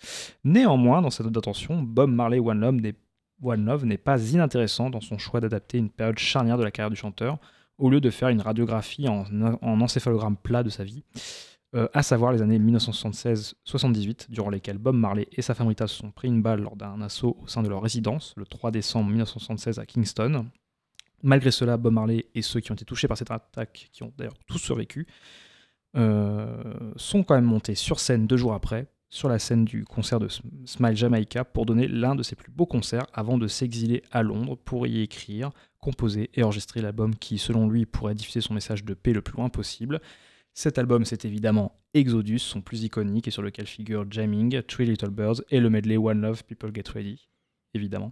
Néanmoins, 0.44 1.02
dans 1.02 1.10
cette 1.10 1.26
note 1.26 1.34
d'attention, 1.34 1.82
Bob 1.82 2.08
Marley 2.08 2.38
One 2.38 2.60
Love 2.60 2.76
n'est 2.76 2.94
One 3.42 3.66
Love 3.66 3.84
n'est 3.84 3.98
pas 3.98 4.32
inintéressant 4.32 4.88
dans 4.88 5.02
son 5.02 5.18
choix 5.18 5.40
d'adapter 5.40 5.76
une 5.76 5.90
période 5.90 6.18
charnière 6.18 6.56
de 6.56 6.64
la 6.64 6.70
carrière 6.70 6.88
du 6.88 6.96
chanteur, 6.96 7.36
au 7.76 7.90
lieu 7.90 8.00
de 8.00 8.08
faire 8.08 8.30
une 8.30 8.40
radiographie 8.40 9.08
en, 9.08 9.26
en 9.60 9.80
encéphalogramme 9.82 10.38
plat 10.38 10.62
de 10.62 10.70
sa 10.70 10.84
vie, 10.84 11.04
euh, 11.74 11.88
à 11.92 12.02
savoir 12.02 12.32
les 12.32 12.40
années 12.40 12.58
1976-78, 12.58 14.30
durant 14.30 14.50
lesquelles 14.50 14.78
Bob 14.78 14.94
Marley 14.94 15.26
et 15.32 15.42
sa 15.42 15.54
femme 15.54 15.66
Rita 15.66 15.88
se 15.88 15.96
sont 15.96 16.12
pris 16.12 16.28
une 16.28 16.40
balle 16.40 16.60
lors 16.60 16.76
d'un 16.76 17.00
assaut 17.00 17.36
au 17.42 17.48
sein 17.48 17.62
de 17.62 17.68
leur 17.68 17.82
résidence, 17.82 18.32
le 18.36 18.46
3 18.46 18.70
décembre 18.70 19.08
1976 19.10 19.80
à 19.80 19.86
Kingston. 19.86 20.46
Malgré 21.24 21.50
cela, 21.50 21.76
Bob 21.76 21.92
Marley 21.92 22.26
et 22.34 22.42
ceux 22.42 22.60
qui 22.60 22.70
ont 22.70 22.74
été 22.74 22.84
touchés 22.84 23.08
par 23.08 23.16
cette 23.16 23.30
attaque, 23.30 23.88
qui 23.92 24.02
ont 24.04 24.12
d'ailleurs 24.16 24.38
tous 24.46 24.58
survécu, 24.58 25.06
euh, 25.96 26.74
sont 26.96 27.24
quand 27.24 27.34
même 27.34 27.44
montés 27.44 27.74
sur 27.74 27.98
scène 27.98 28.26
deux 28.26 28.36
jours 28.36 28.54
après, 28.54 28.86
sur 29.08 29.28
la 29.28 29.38
scène 29.38 29.64
du 29.64 29.84
concert 29.84 30.20
de 30.20 30.28
Smile 30.66 30.96
Jamaica, 30.96 31.44
pour 31.44 31.66
donner 31.66 31.88
l'un 31.88 32.14
de 32.14 32.22
ses 32.22 32.36
plus 32.36 32.52
beaux 32.52 32.66
concerts 32.66 33.06
avant 33.12 33.38
de 33.38 33.48
s'exiler 33.48 34.02
à 34.12 34.22
Londres 34.22 34.56
pour 34.64 34.86
y 34.86 35.00
écrire, 35.00 35.50
composé 35.80 36.30
et 36.34 36.44
enregistré 36.44 36.82
l'album 36.82 37.16
qui, 37.16 37.38
selon 37.38 37.68
lui, 37.68 37.84
pourrait 37.84 38.14
diffuser 38.14 38.40
son 38.40 38.54
message 38.54 38.84
de 38.84 38.94
paix 38.94 39.12
le 39.12 39.22
plus 39.22 39.36
loin 39.36 39.48
possible. 39.48 40.00
Cet 40.54 40.78
album, 40.78 41.04
c'est 41.04 41.24
évidemment 41.24 41.80
Exodus, 41.94 42.38
son 42.38 42.62
plus 42.62 42.84
iconique 42.84 43.26
et 43.28 43.32
sur 43.32 43.42
lequel 43.42 43.66
figure 43.66 44.06
Jamming, 44.08 44.62
Three 44.62 44.86
Little 44.86 45.10
Birds 45.10 45.42
et 45.50 45.60
le 45.60 45.68
medley 45.68 45.96
One 45.96 46.20
Love, 46.20 46.44
People 46.44 46.70
Get 46.72 46.90
Ready, 46.92 47.28
évidemment, 47.74 48.10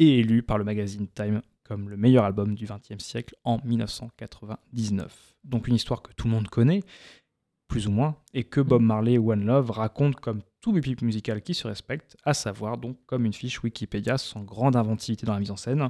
et 0.00 0.18
élu 0.18 0.42
par 0.42 0.58
le 0.58 0.64
magazine 0.64 1.06
Time 1.08 1.42
comme 1.62 1.88
le 1.88 1.96
meilleur 1.96 2.24
album 2.24 2.56
du 2.56 2.66
XXe 2.66 3.02
siècle 3.02 3.36
en 3.44 3.60
1999. 3.64 5.36
Donc 5.44 5.68
une 5.68 5.76
histoire 5.76 6.02
que 6.02 6.12
tout 6.12 6.26
le 6.26 6.32
monde 6.32 6.48
connaît, 6.48 6.82
plus 7.68 7.86
ou 7.86 7.92
moins, 7.92 8.16
et 8.34 8.42
que 8.42 8.60
Bob 8.60 8.82
Marley 8.82 9.18
One 9.18 9.46
Love 9.46 9.70
raconte 9.70 10.16
comme 10.16 10.42
tout 10.60 10.72
bip 10.72 11.00
musical 11.02 11.40
qui 11.40 11.54
se 11.54 11.68
respecte, 11.68 12.16
à 12.24 12.34
savoir 12.34 12.76
donc 12.78 12.98
comme 13.06 13.24
une 13.24 13.32
fiche 13.32 13.62
Wikipédia 13.62 14.18
sans 14.18 14.42
grande 14.42 14.74
inventivité 14.74 15.24
dans 15.24 15.34
la 15.34 15.38
mise 15.38 15.52
en 15.52 15.56
scène, 15.56 15.88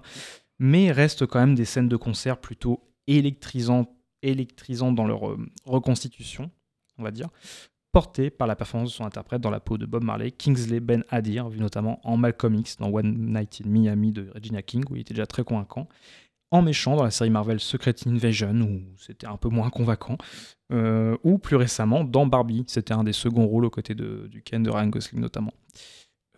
mais 0.58 0.92
reste 0.92 1.24
quand 1.24 1.40
même 1.40 1.54
des 1.54 1.64
scènes 1.64 1.88
de 1.88 1.96
concert 1.96 2.38
plutôt 2.38 2.82
électrisantes, 3.06 3.90
électrisantes 4.22 4.94
dans 4.94 5.06
leur 5.06 5.28
euh, 5.28 5.38
reconstitution, 5.64 6.50
on 6.98 7.02
va 7.02 7.10
dire, 7.10 7.28
portées 7.92 8.30
par 8.30 8.46
la 8.46 8.56
performance 8.56 8.90
de 8.90 8.94
son 8.94 9.04
interprète 9.04 9.40
dans 9.40 9.50
la 9.50 9.60
peau 9.60 9.78
de 9.78 9.86
Bob 9.86 10.04
Marley, 10.04 10.30
Kingsley 10.30 10.80
Ben 10.80 11.04
Adir, 11.08 11.48
vu 11.48 11.58
notamment 11.58 12.00
en 12.04 12.16
Malcolm 12.16 12.54
X 12.54 12.76
dans 12.76 12.88
One 12.88 13.32
Night 13.32 13.62
in 13.64 13.68
Miami 13.68 14.12
de 14.12 14.30
Regina 14.34 14.62
King, 14.62 14.84
où 14.90 14.96
il 14.96 15.00
était 15.00 15.14
déjà 15.14 15.26
très 15.26 15.42
convaincant, 15.42 15.88
en 16.52 16.62
méchant 16.62 16.96
dans 16.96 17.04
la 17.04 17.10
série 17.10 17.30
Marvel 17.30 17.60
Secret 17.60 17.94
Invasion, 18.06 18.52
où 18.52 18.82
c'était 18.96 19.26
un 19.26 19.36
peu 19.36 19.48
moins 19.48 19.70
convaincant, 19.70 20.18
euh, 20.72 21.16
ou 21.24 21.38
plus 21.38 21.56
récemment 21.56 22.04
dans 22.04 22.26
Barbie, 22.26 22.64
c'était 22.66 22.94
un 22.94 23.04
des 23.04 23.12
seconds 23.12 23.46
rôles 23.46 23.64
aux 23.64 23.70
côtés 23.70 23.94
de, 23.94 24.28
du 24.28 24.42
Ken 24.42 24.62
de 24.62 24.70
Ryan 24.70 24.88
Gosling 24.88 25.20
notamment. 25.20 25.52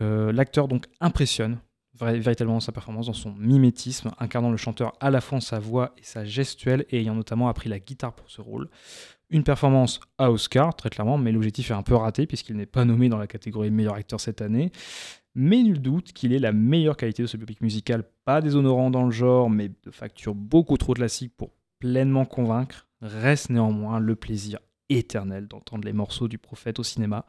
Euh, 0.00 0.32
L'acteur 0.32 0.68
donc 0.68 0.86
impressionne 1.00 1.58
véritablement 1.94 2.61
sa 2.61 2.72
performance 2.72 3.07
dans 3.07 3.12
son 3.12 3.35
mimétisme, 3.35 4.11
incarnant 4.18 4.50
le 4.50 4.57
chanteur 4.57 4.92
à 5.00 5.11
la 5.11 5.20
fois 5.20 5.38
en 5.38 5.40
sa 5.40 5.59
voix 5.59 5.94
et 5.98 6.02
sa 6.02 6.24
gestuelle, 6.24 6.87
et 6.90 7.00
ayant 7.00 7.14
notamment 7.14 7.48
appris 7.48 7.68
la 7.68 7.78
guitare 7.78 8.14
pour 8.14 8.31
ce 8.31 8.40
rôle. 8.40 8.68
Une 9.31 9.44
performance 9.44 10.00
à 10.18 10.31
Oscar, 10.31 10.74
très 10.74 10.90
clairement, 10.90 11.18
mais 11.18 11.33
l'objectif 11.33 11.70
est 11.70 11.74
un 11.74 11.83
peu 11.83 11.94
raté 11.94 12.26
puisqu'il 12.26 12.57
n'est 12.57 12.66
pas 12.66 12.85
nommé 12.85 13.09
dans 13.09 13.18
la 13.18 13.26
catégorie 13.26 13.70
meilleur 13.70 13.94
acteur 13.94 14.20
cette 14.20 14.42
année. 14.42 14.72
Mais 15.35 15.62
nul 15.62 15.81
doute 15.81 16.12
qu'il 16.12 16.35
est 16.35 16.38
la 16.38 16.52
meilleure 16.52 16.96
qualité 16.96 17.22
de 17.22 17.26
ce 17.26 17.38
public 17.38 17.62
musical, 17.62 18.05
pas 18.24 18.42
déshonorant 18.42 18.90
dans 18.90 19.05
le 19.05 19.11
genre, 19.11 19.48
mais 19.48 19.68
de 19.68 19.90
facture 19.90 20.35
beaucoup 20.35 20.76
trop 20.76 20.92
classique 20.92 21.33
pour 21.37 21.52
pleinement 21.78 22.26
convaincre, 22.26 22.87
reste 23.00 23.48
néanmoins 23.48 23.98
le 23.98 24.14
plaisir 24.14 24.59
éternel 24.90 25.48
d'entendre 25.48 25.85
les 25.85 25.94
morceaux 25.94 26.28
du 26.28 26.37
prophète 26.37 26.78
au 26.78 26.83
cinéma. 26.83 27.24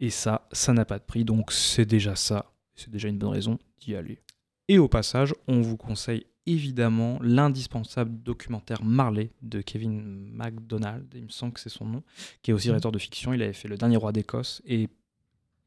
Et 0.00 0.08
ça, 0.10 0.48
ça 0.52 0.72
n'a 0.72 0.86
pas 0.86 0.98
de 0.98 1.04
prix, 1.04 1.24
donc 1.24 1.52
c'est 1.52 1.84
déjà 1.84 2.16
ça, 2.16 2.51
c'est 2.74 2.90
déjà 2.90 3.08
une 3.08 3.18
bonne 3.18 3.30
raison 3.30 3.58
d'y 3.80 3.94
aller. 3.94 4.20
Et 4.68 4.78
au 4.78 4.88
passage, 4.88 5.34
on 5.48 5.60
vous 5.60 5.76
conseille 5.76 6.26
évidemment 6.46 7.18
l'indispensable 7.22 8.22
documentaire 8.22 8.82
Marley 8.82 9.30
de 9.42 9.60
Kevin 9.60 10.02
MacDonald, 10.32 11.06
il 11.14 11.24
me 11.24 11.28
semble 11.28 11.52
que 11.52 11.60
c'est 11.60 11.68
son 11.68 11.84
nom, 11.84 12.02
qui 12.42 12.50
est 12.50 12.54
aussi 12.54 12.68
réalisateur 12.68 12.92
de 12.92 12.98
fiction. 12.98 13.32
Il 13.32 13.42
avait 13.42 13.52
fait 13.52 13.68
Le 13.68 13.76
Dernier 13.76 13.96
Roi 13.96 14.12
d'Écosse 14.12 14.62
et 14.66 14.88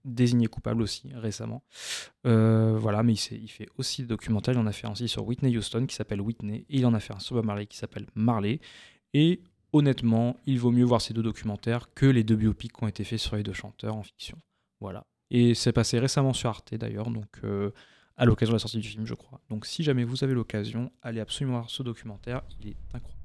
désigné 0.03 0.47
coupable 0.47 0.81
aussi 0.81 1.09
récemment. 1.13 1.63
Euh, 2.27 2.77
voilà, 2.77 3.03
mais 3.03 3.13
il, 3.13 3.49
fait 3.49 3.67
aussi 3.77 4.03
des 4.03 4.07
documentaires. 4.07 4.53
Il 4.53 4.59
en 4.59 4.67
a 4.67 4.71
fait 4.71 4.87
un 4.87 4.91
aussi 4.91 5.07
sur 5.07 5.25
Whitney 5.25 5.57
Houston 5.57 5.85
qui 5.87 5.95
s'appelle 5.95 6.21
Whitney 6.21 6.65
et 6.69 6.77
il 6.77 6.85
en 6.85 6.93
a 6.93 6.99
fait 6.99 7.13
un 7.13 7.19
sur 7.19 7.41
Marley 7.43 7.65
qui 7.65 7.77
s'appelle 7.77 8.05
Marley. 8.13 8.59
Et 9.13 9.41
honnêtement, 9.73 10.37
il 10.45 10.59
vaut 10.59 10.71
mieux 10.71 10.85
voir 10.85 11.01
ces 11.01 11.13
deux 11.13 11.23
documentaires 11.23 11.93
que 11.93 12.05
les 12.05 12.23
deux 12.23 12.35
biopics 12.35 12.73
qui 12.73 12.83
ont 12.83 12.87
été 12.87 13.03
faits 13.03 13.19
sur 13.19 13.35
les 13.35 13.43
deux 13.43 13.53
chanteurs 13.53 13.95
en 13.95 14.03
fiction. 14.03 14.37
Voilà. 14.79 15.05
Et 15.31 15.55
c'est 15.55 15.73
passé 15.73 15.99
récemment 15.99 16.33
sur 16.33 16.49
Arte 16.49 16.73
d'ailleurs, 16.75 17.09
donc 17.09 17.39
euh, 17.43 17.71
à 18.17 18.25
l'occasion 18.25 18.51
de 18.51 18.55
la 18.55 18.59
sortie 18.59 18.77
du 18.77 18.87
film, 18.87 19.05
je 19.05 19.13
crois. 19.13 19.41
Donc 19.49 19.65
si 19.65 19.83
jamais 19.83 20.03
vous 20.03 20.23
avez 20.23 20.33
l'occasion, 20.33 20.91
allez 21.01 21.19
absolument 21.19 21.57
voir 21.57 21.69
ce 21.69 21.83
documentaire, 21.83 22.41
il 22.61 22.69
est 22.69 22.75
incroyable. 22.93 23.15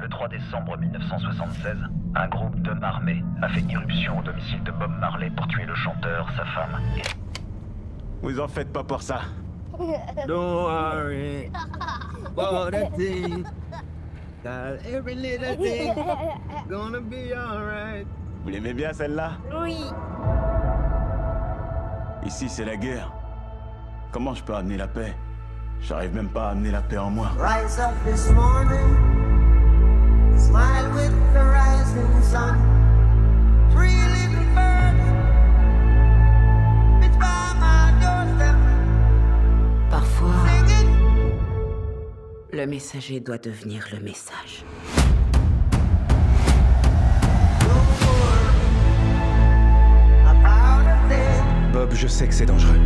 Le 0.00 0.08
3 0.08 0.28
décembre 0.28 0.76
1976, 0.76 1.76
un 2.14 2.28
groupe 2.28 2.60
d'hommes 2.60 2.84
armés 2.84 3.22
a 3.40 3.48
fait 3.48 3.62
irruption 3.62 4.18
au 4.18 4.22
domicile 4.22 4.62
de 4.62 4.70
Bob 4.70 4.90
Marley 5.00 5.30
pour 5.30 5.46
tuer 5.48 5.64
le 5.64 5.74
chanteur, 5.74 6.28
sa 6.36 6.44
femme 6.46 6.80
et... 6.96 7.02
Vous 8.22 8.40
en 8.40 8.48
faites 8.48 8.72
pas 8.72 8.84
pour 8.84 9.02
ça. 9.02 9.22
Don't 10.26 10.64
worry 10.64 11.50
about 12.24 12.74
a 12.74 12.90
thing. 12.96 13.44
Cause 14.42 14.80
every 14.86 15.14
little 15.14 15.56
thing 15.56 15.94
gonna 16.68 17.00
be 17.00 17.32
alright. 17.34 18.06
Vous 18.46 18.52
l'aimez 18.52 18.74
bien 18.74 18.92
celle-là 18.92 19.32
Oui. 19.60 19.76
Ici, 22.24 22.48
c'est 22.48 22.64
la 22.64 22.76
guerre. 22.76 23.12
Comment 24.12 24.34
je 24.34 24.44
peux 24.44 24.54
amener 24.54 24.76
la 24.76 24.86
paix? 24.86 25.16
J'arrive 25.80 26.14
même 26.14 26.28
pas 26.28 26.46
à 26.46 26.50
amener 26.50 26.70
la 26.70 26.80
paix 26.80 26.96
en 26.96 27.10
moi. 27.10 27.32
Rise 27.40 27.80
up 27.80 27.92
this 28.04 28.30
morning, 28.30 28.96
smile 30.38 30.88
with 30.94 31.10
the 31.34 31.42
rising 31.42 32.22
sun. 32.22 32.56
Three 33.72 33.90
little 33.90 34.44
birds, 34.54 35.02
it's 37.04 37.16
by 37.16 37.52
my 37.58 37.90
doorstep. 38.00 38.56
Parfois, 39.90 40.34
le 42.52 42.66
messager 42.68 43.18
doit 43.18 43.38
devenir 43.38 43.88
le 43.92 43.98
message. 43.98 44.64
Bob, 51.76 51.92
je 51.92 52.06
sais 52.06 52.26
que 52.26 52.32
c'est 52.32 52.46
dangereux, 52.46 52.80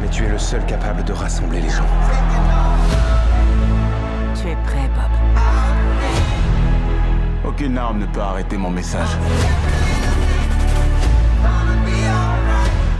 mais 0.00 0.08
tu 0.10 0.24
es 0.24 0.30
le 0.30 0.38
seul 0.38 0.64
capable 0.64 1.04
de 1.04 1.12
rassembler 1.12 1.60
les 1.60 1.68
gens. 1.68 1.84
Tu 4.34 4.48
es 4.48 4.56
prêt, 4.64 4.88
Bob 4.94 5.10
Aucune 7.44 7.76
arme 7.76 7.98
ne 7.98 8.06
peut 8.06 8.22
arrêter 8.22 8.56
mon 8.56 8.70
message. 8.70 9.10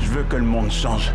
Je 0.03 0.09
veux 0.09 0.25
que 0.25 0.37
le 0.37 0.45
monde 0.45 0.71
change. 0.71 1.15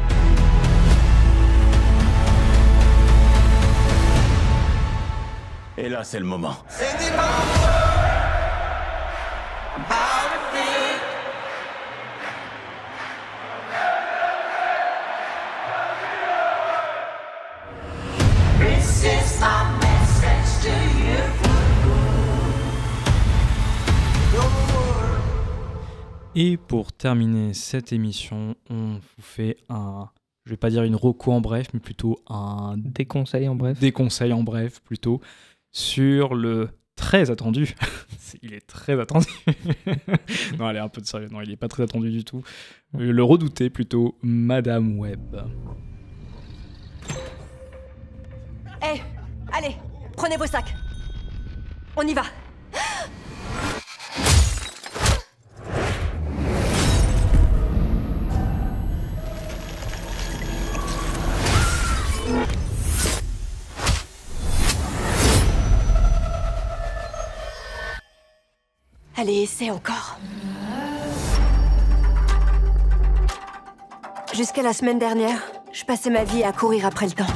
Et 5.78 5.88
là, 5.88 6.04
c'est 6.04 6.18
le 6.18 6.26
moment. 6.26 6.56
Et 26.36 26.58
pour 26.58 26.91
terminer 26.93 27.54
cette 27.54 27.93
émission, 27.93 28.56
on 28.69 28.93
vous 28.96 29.22
fait 29.22 29.58
un, 29.69 30.10
je 30.46 30.52
vais 30.52 30.58
pas 30.58 30.69
dire 30.72 30.84
une 30.84 30.96
reco 30.96 31.32
en 31.32 31.41
bref, 31.41 31.67
mais 31.74 31.80
plutôt 31.80 32.19
un 32.28 32.76
Des 32.78 33.06
conseils 33.06 33.48
en 33.48 33.56
bref. 33.56 33.80
des 33.80 33.91
conseils 33.91 34.34
en 34.34 34.41
bref 34.43 34.82
plutôt 34.82 35.22
sur 35.72 36.34
le 36.34 36.69
très 36.96 37.30
attendu. 37.30 37.76
Il 38.41 38.54
est 38.54 38.65
très 38.65 39.00
attendu. 39.00 39.28
non, 40.58 40.65
allez 40.65 40.80
un 40.80 40.89
peu 40.89 41.02
de 41.02 41.06
sérieux. 41.06 41.30
Non, 41.32 41.41
il 41.41 41.52
est 41.52 41.56
pas 41.56 41.67
très 41.67 41.84
attendu 41.84 42.10
du 42.10 42.24
tout. 42.24 42.41
Euh, 42.96 43.12
Le 43.12 43.24
redouté 43.24 43.69
plutôt, 43.69 44.17
Madame 44.24 44.98
Web. 44.98 45.36
Eh, 48.82 49.00
allez, 49.52 49.76
prenez 50.17 50.36
vos 50.38 50.48
sacs. 50.48 50.74
On 51.96 52.02
y 52.08 52.13
va. 52.15 52.24
Allez, 69.16 69.44
essaie 69.44 69.70
encore. 69.70 70.18
Jusqu'à 74.34 74.64
la 74.64 74.74
semaine 74.74 75.00
dernière, 75.00 75.40
je 75.72 75.84
passais 75.86 76.10
ma 76.10 76.24
vie 76.24 76.44
à 76.44 76.52
courir 76.52 76.86
après 76.86 77.06
le 77.06 77.12
temps. 77.12 77.28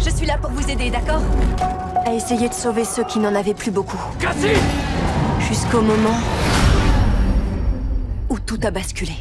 Je 0.00 0.10
suis 0.10 0.26
là 0.26 0.36
pour 0.36 0.50
vous 0.50 0.68
aider, 0.68 0.90
d'accord? 0.90 1.22
À 2.04 2.12
essayer 2.12 2.48
de 2.48 2.54
sauver 2.54 2.84
ceux 2.84 3.04
qui 3.04 3.18
n'en 3.18 3.34
avaient 3.34 3.54
plus 3.54 3.70
beaucoup. 3.70 4.00
Jusqu'au 5.38 5.80
moment 5.80 6.18
où 8.28 8.38
tout 8.38 8.58
a 8.64 8.70
basculé. 8.70 9.14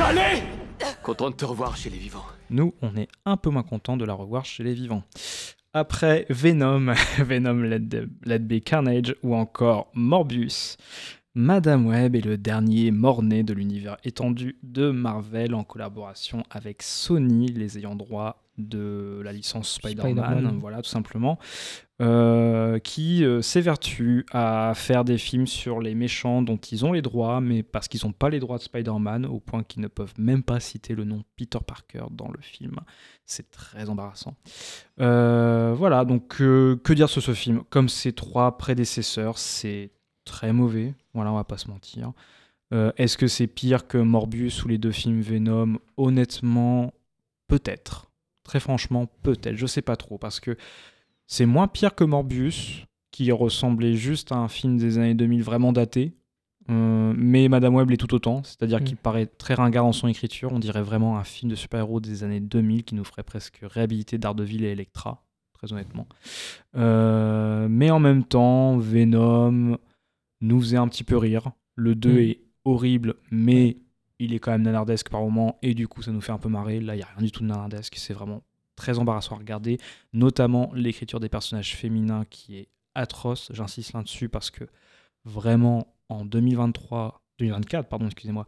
Allez 0.00 0.42
Content 1.02 1.30
de 1.30 1.34
te 1.36 1.44
revoir 1.44 1.76
chez 1.76 1.90
les 1.90 1.98
vivants. 1.98 2.24
Nous, 2.50 2.74
on 2.82 2.96
est 2.96 3.08
un 3.24 3.36
peu 3.36 3.50
moins 3.50 3.62
content 3.62 3.96
de 3.96 4.04
la 4.04 4.14
revoir 4.14 4.44
chez 4.44 4.62
les 4.64 4.74
vivants. 4.74 5.02
Après 5.72 6.26
Venom, 6.28 6.92
Venom 7.18 7.62
Let, 7.62 7.80
the- 7.80 8.08
Let 8.24 8.40
Be 8.40 8.60
Carnage 8.62 9.14
ou 9.22 9.34
encore 9.34 9.90
Morbius, 9.94 10.76
Madame 11.34 11.86
Web 11.86 12.14
est 12.16 12.24
le 12.24 12.36
dernier 12.36 12.90
mort-né 12.90 13.42
de 13.42 13.54
l'univers 13.54 13.96
étendu 14.04 14.58
de 14.62 14.90
Marvel 14.90 15.54
en 15.54 15.64
collaboration 15.64 16.42
avec 16.50 16.82
Sony, 16.82 17.46
les 17.48 17.78
ayants 17.78 17.96
droit 17.96 18.42
de 18.58 19.22
la 19.24 19.32
licence 19.32 19.72
Spider-Man, 19.74 20.12
Spider-Man. 20.18 20.58
voilà 20.60 20.82
tout 20.82 20.90
simplement, 20.90 21.38
euh, 22.02 22.80
qui 22.80 23.24
euh, 23.24 23.42
s'évertue 23.42 24.26
à 24.32 24.72
faire 24.74 25.04
des 25.04 25.18
films 25.18 25.46
sur 25.46 25.80
les 25.80 25.94
méchants 25.94 26.42
dont 26.42 26.56
ils 26.56 26.84
ont 26.84 26.92
les 26.92 27.02
droits, 27.02 27.40
mais 27.40 27.62
parce 27.62 27.86
qu'ils 27.86 28.00
n'ont 28.04 28.12
pas 28.12 28.28
les 28.28 28.40
droits 28.40 28.58
de 28.58 28.62
Spider-Man, 28.62 29.24
au 29.24 29.38
point 29.38 29.62
qu'ils 29.62 29.82
ne 29.82 29.86
peuvent 29.86 30.14
même 30.18 30.42
pas 30.42 30.58
citer 30.58 30.96
le 30.96 31.04
nom 31.04 31.22
Peter 31.36 31.60
Parker 31.64 32.06
dans 32.10 32.28
le 32.28 32.40
film. 32.40 32.74
C'est 33.24 33.52
très 33.52 33.88
embarrassant. 33.88 34.34
Euh, 35.00 35.74
voilà, 35.76 36.04
donc 36.04 36.40
euh, 36.40 36.76
que 36.82 36.92
dire 36.92 37.08
sur 37.08 37.22
ce 37.22 37.34
film? 37.34 37.62
Comme 37.70 37.88
ses 37.88 38.12
trois 38.12 38.58
prédécesseurs, 38.58 39.38
c'est 39.38 39.92
très 40.24 40.52
mauvais. 40.52 40.94
Voilà, 41.14 41.30
on 41.30 41.36
va 41.36 41.44
pas 41.44 41.58
se 41.58 41.68
mentir. 41.68 42.12
Est-ce 42.96 43.18
que 43.18 43.26
c'est 43.26 43.48
pire 43.48 43.86
que 43.86 43.98
Morbius 43.98 44.64
ou 44.64 44.68
les 44.68 44.78
deux 44.78 44.92
films 44.92 45.20
Venom? 45.20 45.78
Honnêtement, 45.98 46.94
peut-être. 47.46 48.10
Très 48.44 48.60
franchement, 48.60 49.06
peut-être. 49.22 49.56
Je 49.56 49.66
sais 49.66 49.82
pas 49.82 49.96
trop 49.96 50.16
parce 50.16 50.40
que 50.40 50.56
c'est 51.32 51.46
moins 51.46 51.66
pire 51.66 51.94
que 51.94 52.04
Morbius, 52.04 52.84
qui 53.10 53.32
ressemblait 53.32 53.94
juste 53.94 54.32
à 54.32 54.36
un 54.36 54.48
film 54.48 54.76
des 54.76 54.98
années 54.98 55.14
2000 55.14 55.42
vraiment 55.42 55.72
daté. 55.72 56.12
Euh, 56.70 57.14
mais 57.16 57.48
Madame 57.48 57.74
Web 57.74 57.88
l'est 57.90 57.96
tout 57.96 58.14
autant, 58.14 58.42
c'est-à-dire 58.44 58.80
Mm. 58.80 58.84
qu'il 58.84 58.96
paraît 58.98 59.26
très 59.26 59.54
ringard 59.54 59.84
dans 59.84 59.92
son 59.92 60.08
écriture. 60.08 60.52
On 60.52 60.58
dirait 60.58 60.82
vraiment 60.82 61.16
un 61.18 61.24
film 61.24 61.50
de 61.50 61.56
super-héros 61.56 62.00
des 62.00 62.22
années 62.22 62.40
2000 62.40 62.84
qui 62.84 62.94
nous 62.94 63.04
ferait 63.04 63.22
presque 63.22 63.60
réhabiliter 63.62 64.18
Daredevil 64.18 64.62
et 64.64 64.72
Electra, 64.72 65.24
très 65.54 65.72
honnêtement. 65.72 66.06
Euh, 66.76 67.66
mais 67.68 67.90
en 67.90 67.98
même 67.98 68.24
temps, 68.24 68.76
Venom 68.76 69.78
nous 70.42 70.60
faisait 70.60 70.76
un 70.76 70.88
petit 70.88 71.04
peu 71.04 71.16
rire. 71.16 71.50
Le 71.76 71.94
2 71.94 72.12
Mm. 72.12 72.18
est 72.18 72.40
horrible, 72.66 73.14
mais 73.30 73.78
il 74.18 74.34
est 74.34 74.38
quand 74.38 74.52
même 74.52 74.62
nanardesque 74.62 75.08
par 75.08 75.22
moment, 75.22 75.58
et 75.62 75.74
du 75.74 75.88
coup, 75.88 76.02
ça 76.02 76.12
nous 76.12 76.20
fait 76.20 76.32
un 76.32 76.38
peu 76.38 76.48
marrer. 76.50 76.78
Là, 76.80 76.94
il 76.94 76.98
n'y 76.98 77.02
a 77.02 77.08
rien 77.16 77.24
du 77.24 77.32
tout 77.32 77.42
de 77.42 77.48
nanardesque, 77.48 77.94
c'est 77.96 78.12
vraiment 78.14 78.42
très 78.82 78.98
embarrassant 78.98 79.36
à 79.36 79.38
regarder, 79.38 79.78
notamment 80.12 80.72
l'écriture 80.74 81.20
des 81.20 81.28
personnages 81.28 81.76
féminins 81.76 82.24
qui 82.28 82.56
est 82.56 82.68
atroce. 82.96 83.48
J'insiste 83.54 83.92
là-dessus 83.92 84.28
parce 84.28 84.50
que 84.50 84.64
vraiment, 85.24 85.94
en 86.08 86.24
2023, 86.24 87.22
2024, 87.38 87.88
pardon, 87.88 88.06
excusez-moi, 88.06 88.44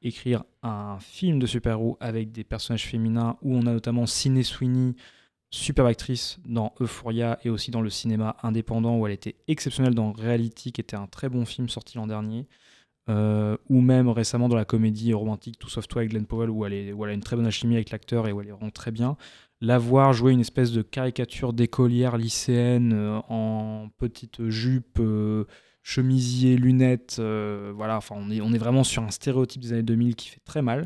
écrire 0.00 0.44
un 0.62 0.98
film 1.00 1.38
de 1.38 1.44
super-héros 1.44 1.98
avec 2.00 2.32
des 2.32 2.44
personnages 2.44 2.86
féminins 2.86 3.36
où 3.42 3.54
on 3.54 3.66
a 3.66 3.72
notamment 3.74 4.06
Sydney 4.06 4.42
Sweeney, 4.42 4.94
superbe 5.50 5.88
actrice 5.88 6.38
dans 6.46 6.72
Euphoria 6.80 7.38
et 7.44 7.50
aussi 7.50 7.70
dans 7.70 7.82
le 7.82 7.90
cinéma 7.90 8.36
indépendant 8.42 8.96
où 8.96 9.06
elle 9.06 9.12
était 9.12 9.36
exceptionnelle 9.48 9.94
dans 9.94 10.12
Reality, 10.12 10.72
qui 10.72 10.80
était 10.80 10.96
un 10.96 11.06
très 11.06 11.28
bon 11.28 11.44
film 11.44 11.68
sorti 11.68 11.98
l'an 11.98 12.06
dernier. 12.06 12.48
Euh, 13.10 13.58
ou 13.68 13.82
même 13.82 14.08
récemment 14.08 14.48
dans 14.48 14.56
la 14.56 14.64
comédie 14.64 15.12
romantique 15.12 15.58
Tout 15.58 15.68
sauf 15.68 15.86
toi 15.86 16.00
avec 16.00 16.12
Glenn 16.12 16.24
Powell 16.24 16.48
où 16.48 16.64
elle, 16.64 16.94
où 16.94 17.04
elle 17.04 17.10
a 17.10 17.14
une 17.14 17.20
très 17.20 17.36
bonne 17.36 17.44
alchimie 17.44 17.74
avec 17.74 17.90
l'acteur 17.90 18.26
et 18.26 18.32
où 18.32 18.40
elle 18.40 18.48
est 18.48 18.52
vraiment 18.52 18.70
très 18.70 18.92
bien. 18.92 19.18
La 19.64 19.78
voir 19.78 20.12
jouer 20.12 20.32
une 20.32 20.40
espèce 20.40 20.72
de 20.72 20.82
caricature 20.82 21.54
d'écolière 21.54 22.18
lycéenne 22.18 22.92
euh, 22.92 23.18
en 23.30 23.88
petite 23.96 24.50
jupe, 24.50 24.98
euh, 25.00 25.46
chemisier, 25.82 26.58
lunettes, 26.58 27.16
euh, 27.18 27.72
voilà, 27.74 27.96
enfin 27.96 28.14
on 28.18 28.30
est, 28.30 28.42
on 28.42 28.52
est 28.52 28.58
vraiment 28.58 28.84
sur 28.84 29.02
un 29.02 29.10
stéréotype 29.10 29.62
des 29.62 29.72
années 29.72 29.82
2000 29.82 30.16
qui 30.16 30.28
fait 30.28 30.42
très 30.44 30.60
mal. 30.60 30.84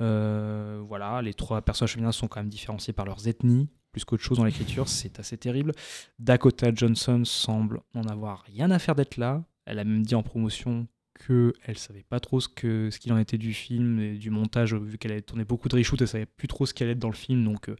Voilà, 0.00 1.22
les 1.22 1.32
trois 1.32 1.62
personnages 1.62 1.94
féminins 1.94 2.12
sont 2.12 2.28
quand 2.28 2.40
même 2.40 2.50
différenciés 2.50 2.92
par 2.92 3.06
leurs 3.06 3.26
ethnies, 3.26 3.70
plus 3.90 4.04
qu'autre 4.04 4.22
chose 4.22 4.36
dans 4.36 4.44
l'écriture, 4.44 4.86
c'est 4.86 5.18
assez 5.18 5.38
terrible. 5.38 5.72
Dakota 6.18 6.74
Johnson 6.74 7.22
semble 7.24 7.80
n'en 7.94 8.04
avoir 8.04 8.42
rien 8.42 8.70
à 8.70 8.78
faire 8.78 8.96
d'être 8.96 9.16
là. 9.16 9.42
Elle 9.64 9.78
a 9.78 9.84
même 9.84 10.04
dit 10.04 10.14
en 10.14 10.22
promotion 10.22 10.86
qu'elle 11.14 11.78
savait 11.78 12.04
pas 12.08 12.20
trop 12.20 12.40
ce 12.40 12.48
qu'il 12.48 13.12
en 13.12 13.18
était 13.18 13.38
du 13.38 13.54
film 13.54 14.00
et 14.00 14.14
du 14.14 14.30
montage, 14.30 14.74
vu 14.74 14.98
qu'elle 14.98 15.12
avait 15.12 15.22
tourné 15.22 15.44
beaucoup 15.44 15.68
de 15.68 15.76
reshoots, 15.76 16.00
elle 16.00 16.08
savait 16.08 16.26
plus 16.26 16.48
trop 16.48 16.66
ce 16.66 16.74
qu'elle 16.74 16.88
allait 16.88 16.92
être 16.92 16.98
dans 16.98 17.08
le 17.08 17.14
film, 17.14 17.44
donc 17.44 17.68
euh, 17.68 17.76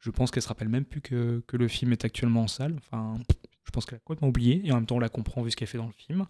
je 0.00 0.10
pense 0.10 0.30
qu'elle 0.30 0.42
se 0.42 0.48
rappelle 0.48 0.68
même 0.68 0.84
plus 0.84 1.00
que, 1.00 1.42
le 1.52 1.68
film 1.68 1.92
est 1.92 2.04
actuellement 2.04 2.42
en 2.42 2.48
salle. 2.48 2.76
Enfin, 2.78 3.18
je 3.64 3.70
pense 3.70 3.84
qu'elle 3.84 3.96
a 3.96 4.00
complètement 4.00 4.28
oublié, 4.28 4.62
et 4.64 4.72
en 4.72 4.76
même 4.76 4.86
temps 4.86 4.96
on 4.96 5.00
la 5.00 5.08
comprend 5.08 5.42
vu 5.42 5.50
ce 5.50 5.56
qu'elle 5.56 5.68
fait 5.68 5.78
dans 5.78 5.86
le 5.86 5.92
film. 5.92 6.26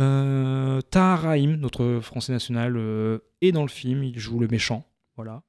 Euh, 0.00 0.80
Tahar 0.80 1.36
notre 1.36 2.00
français 2.00 2.32
national, 2.32 2.76
euh, 2.76 3.18
est 3.40 3.52
dans 3.52 3.62
le 3.62 3.68
film, 3.68 4.02
il 4.02 4.18
joue 4.18 4.38
le 4.38 4.48
méchant, 4.48 4.86
voilà. 5.16 5.42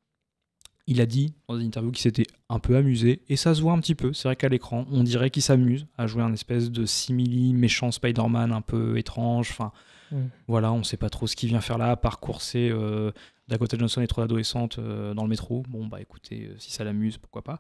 Il 0.87 1.01
a 1.01 1.07
dit 1.07 1.33
dans 1.47 1.57
une 1.57 1.65
interview 1.65 1.91
qu'il 1.91 2.03
s'était 2.03 2.27
un 2.47 2.59
peu 2.59 2.75
amusé, 2.75 3.23
et 3.27 3.37
ça 3.37 3.55
se 3.55 3.61
voit 3.61 3.73
un 3.73 3.79
petit 3.79 3.95
peu. 3.95 4.13
C'est 4.13 4.27
vrai 4.27 4.35
qu'à 4.35 4.49
l'écran, 4.49 4.85
on 4.91 5.03
dirait 5.03 5.31
qu'il 5.31 5.41
s'amuse 5.41 5.87
à 5.97 6.05
jouer 6.05 6.21
un 6.21 6.33
espèce 6.33 6.69
de 6.69 6.85
simili 6.85 7.53
méchant 7.53 7.89
Spider-Man 7.89 8.51
un 8.51 8.61
peu 8.61 8.95
étrange. 8.97 9.49
Enfin, 9.49 9.71
Mm. 10.11 10.17
voilà, 10.47 10.71
on 10.71 10.83
sait 10.83 10.97
pas 10.97 11.09
trop 11.09 11.27
ce 11.27 11.35
qu'il 11.35 11.49
vient 11.49 11.61
faire 11.61 11.77
là, 11.77 11.91
à 11.91 11.95
part 11.95 12.19
courser 12.19 12.69
euh, 12.71 13.11
Dakota 13.47 13.77
Johnson 13.77 14.01
et 14.01 14.07
trois 14.07 14.23
adolescentes 14.25 14.77
euh, 14.79 15.13
dans 15.13 15.23
le 15.23 15.29
métro. 15.29 15.63
Bon, 15.69 15.87
bah 15.87 15.99
écoutez, 16.01 16.49
euh, 16.51 16.55
si 16.57 16.71
ça 16.71 16.83
l'amuse, 16.83 17.17
pourquoi 17.17 17.41
pas. 17.43 17.59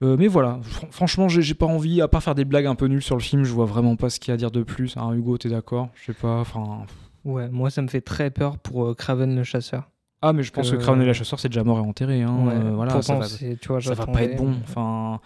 Mais 0.00 0.26
voilà, 0.28 0.60
fr- 0.62 0.90
franchement, 0.90 1.28
j'ai 1.28 1.54
pas 1.54 1.66
envie, 1.66 2.00
à 2.00 2.08
part 2.08 2.22
faire 2.22 2.34
des 2.34 2.44
blagues 2.44 2.66
un 2.66 2.74
peu 2.74 2.86
nulles 2.86 3.02
sur 3.02 3.16
le 3.16 3.22
film, 3.22 3.44
je 3.44 3.52
vois 3.52 3.66
vraiment 3.66 3.96
pas 3.96 4.10
ce 4.10 4.20
qu'il 4.20 4.28
y 4.28 4.32
a 4.32 4.34
à 4.34 4.36
dire 4.38 4.50
de 4.50 4.62
plus. 4.62 4.96
Hein, 4.96 5.12
Hugo, 5.14 5.36
t'es 5.38 5.48
d'accord? 5.48 5.88
Je 5.94 6.06
sais 6.06 6.12
pas, 6.18 6.40
enfin. 6.40 6.86
Ouais, 7.24 7.48
moi 7.50 7.68
ça 7.70 7.82
me 7.82 7.88
fait 7.88 8.00
très 8.00 8.30
peur 8.30 8.56
pour 8.58 8.96
Craven 8.96 9.36
le 9.36 9.44
chasseur. 9.44 9.90
Ah, 10.22 10.32
mais 10.34 10.42
je 10.42 10.52
pense 10.52 10.70
que 10.70 10.76
Craven 10.76 11.00
et 11.02 11.06
la 11.06 11.12
chasseur, 11.14 11.40
c'est 11.40 11.48
déjà 11.48 11.64
mort 11.64 11.78
et 11.78 11.82
enterré. 11.82 12.22
Hein. 12.22 12.46
Ouais, 12.46 12.70
voilà, 12.74 13.00
ça 13.02 13.14
va, 13.18 13.26
c'est- 13.26 13.58
tu 13.60 13.68
vois, 13.68 13.80
ça 13.80 13.94
va 13.94 14.06
pas 14.06 14.22
être 14.22 14.36
bon. 14.36 14.54
Enfin, 14.64 15.20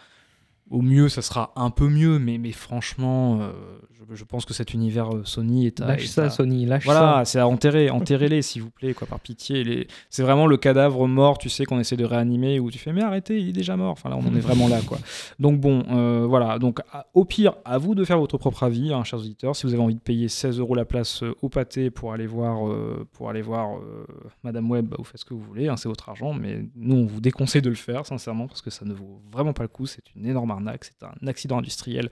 au 0.70 0.81
mieux, 0.83 1.09
ça 1.09 1.20
sera 1.22 1.53
un 1.57 1.70
peu 1.70 1.88
mieux, 1.88 2.18
mais, 2.18 2.38
mais 2.38 2.53
franchement, 2.53 3.38
euh, 3.40 3.53
je, 3.92 4.14
je 4.14 4.24
pense 4.24 4.44
que 4.46 4.55
cet 4.55 4.72
univers 4.72 5.14
euh, 5.14 5.22
Sony 5.24 5.66
est 5.66 5.81
à. 5.81 5.87
Lâche 5.88 6.05
est 6.05 6.07
ça, 6.07 6.24
à- 6.24 6.31
Sony, 6.31 6.64
lâche 6.66 6.85
voilà, 6.85 7.18
ça. 7.18 7.24
c'est 7.27 7.38
à 7.38 7.46
enterrer. 7.46 7.90
Enterrez-les, 7.90 8.40
s'il 8.42 8.62
vous 8.62 8.70
plaît, 8.70 8.94
quoi, 8.94 9.07
par 9.07 9.20
pitié. 9.20 9.62
Les... 9.62 9.87
C'est 10.11 10.22
vraiment 10.22 10.46
le 10.46 10.57
cadavre 10.57 11.07
mort, 11.07 11.37
tu 11.38 11.48
sais, 11.50 11.64
qu'on 11.66 11.79
essaie 11.79 11.96
de 11.96 12.05
réanimer, 12.05 12.61
où 12.61 12.70
tu 12.70 12.79
fais, 12.79 12.92
mais 12.92 13.03
arrêtez, 13.03 13.38
il 13.40 13.50
est 13.50 13.53
déjà 13.53 13.77
mort. 13.77 13.92
Enfin, 13.92 14.09
là, 14.09 14.16
on 14.16 14.27
en 14.27 14.35
est 14.35 14.40
vraiment 14.40 14.68
là, 14.68 14.81
quoi. 14.87 14.98
Donc, 15.38 15.61
bon, 15.61 15.85
euh, 15.90 16.24
voilà. 16.27 16.59
Donc, 16.59 16.81
à- 16.92 17.07
au 17.14 17.24
pire, 17.27 17.55
à 17.66 17.77
vous 17.79 17.94
de 17.94 18.05
faire 18.05 18.18
votre 18.18 18.38
propre 18.38 18.62
avis, 18.62 18.92
hein, 18.92 19.05
chers 19.05 19.18
auditeurs. 19.20 19.55
Si 19.57 19.66
vous 19.66 19.74
avez 19.74 19.83
envie 19.83 19.94
de 19.96 20.00
payer 20.00 20.29
16 20.29 20.59
euros 20.59 20.74
la 20.74 20.87
place 20.87 21.22
euh, 21.22 21.35
au 21.42 21.48
pâté 21.50 21.90
pour 21.90 22.12
aller 22.14 22.27
voir, 22.27 22.61
pour 23.12 23.29
aller 23.31 23.42
voir 23.42 23.79
Madame 24.42 24.70
Web, 24.70 24.87
bah, 24.88 24.96
vous 24.98 25.05
faites 25.05 25.20
ce 25.20 25.24
que 25.24 25.35
vous 25.35 25.40
voulez, 25.42 25.68
hein, 25.68 25.77
c'est 25.77 25.88
votre 25.88 26.09
argent. 26.09 26.33
Mais 26.33 26.64
nous, 26.74 26.96
on 26.96 27.07
vous 27.07 27.20
déconseille 27.20 27.62
de 27.62 27.68
le 27.68 27.74
faire, 27.74 28.07
sincèrement, 28.07 28.46
parce 28.48 28.62
que 28.62 28.70
ça 28.70 28.85
ne 28.85 28.94
vaut 28.94 29.20
vraiment 29.31 29.53
pas 29.53 29.62
le 29.64 29.68
coup. 29.68 29.87
C'est 29.87 30.03
une 30.16 30.27
énorme 30.27 30.50
C'est 30.82 31.02
un 31.04 31.26
accident 31.26 31.58
industriel 31.58 32.10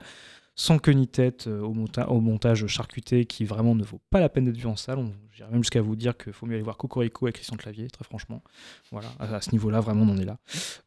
sans 0.55 0.77
queue 0.77 0.91
ni 0.91 1.07
tête 1.07 1.47
euh, 1.47 1.61
au, 1.61 1.73
monta- 1.73 2.05
au 2.09 2.21
montage 2.21 2.67
charcuté 2.67 3.25
qui 3.25 3.43
vraiment 3.43 3.73
ne 3.73 3.83
vaut 3.83 3.99
pas 4.11 4.19
la 4.19 4.29
peine 4.29 4.45
d'être 4.45 4.57
vu 4.57 4.67
en 4.67 4.75
salle. 4.75 5.03
J'irais 5.31 5.49
même 5.49 5.63
jusqu'à 5.63 5.81
vous 5.81 5.95
dire 5.95 6.15
qu'il 6.15 6.31
faut 6.31 6.45
mieux 6.45 6.53
aller 6.53 6.61
voir 6.63 6.77
Cocorico 6.77 7.25
avec 7.25 7.33
Christian 7.37 7.57
Clavier, 7.57 7.87
très 7.89 8.03
franchement. 8.03 8.43
Voilà, 8.91 9.07
à, 9.19 9.33
à 9.37 9.41
ce 9.41 9.49
niveau-là, 9.51 9.79
vraiment, 9.79 10.03
on 10.03 10.09
en 10.13 10.17
est 10.19 10.25
là. 10.25 10.37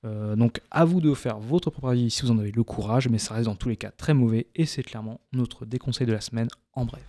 Euh, 0.05 0.37
donc, 0.37 0.61
à 0.71 0.85
vous 0.85 1.01
de 1.01 1.13
faire 1.15 1.41
votre 1.41 1.71
propre 1.71 1.89
avis 1.89 2.13
si 2.13 2.23
vous 2.23 2.31
en 2.31 2.39
avez 2.39 2.53
le 2.53 2.63
courage, 2.63 3.09
mais 3.09 3.19
ça 3.19 3.35
reste 3.35 3.47
dans 3.47 3.57
tous 3.57 3.69
les 3.69 3.77
cas 3.77 3.91
très 3.91 4.15
mauvais 4.15 4.47
et 4.55 4.67
c'est 4.67 4.85
clairement 4.85 5.21
notre 5.33 5.67
déconseil 5.67 6.07
de 6.07 6.13
la 6.13 6.21
semaine 6.21 6.47
en 6.75 6.85
bref. 6.85 7.03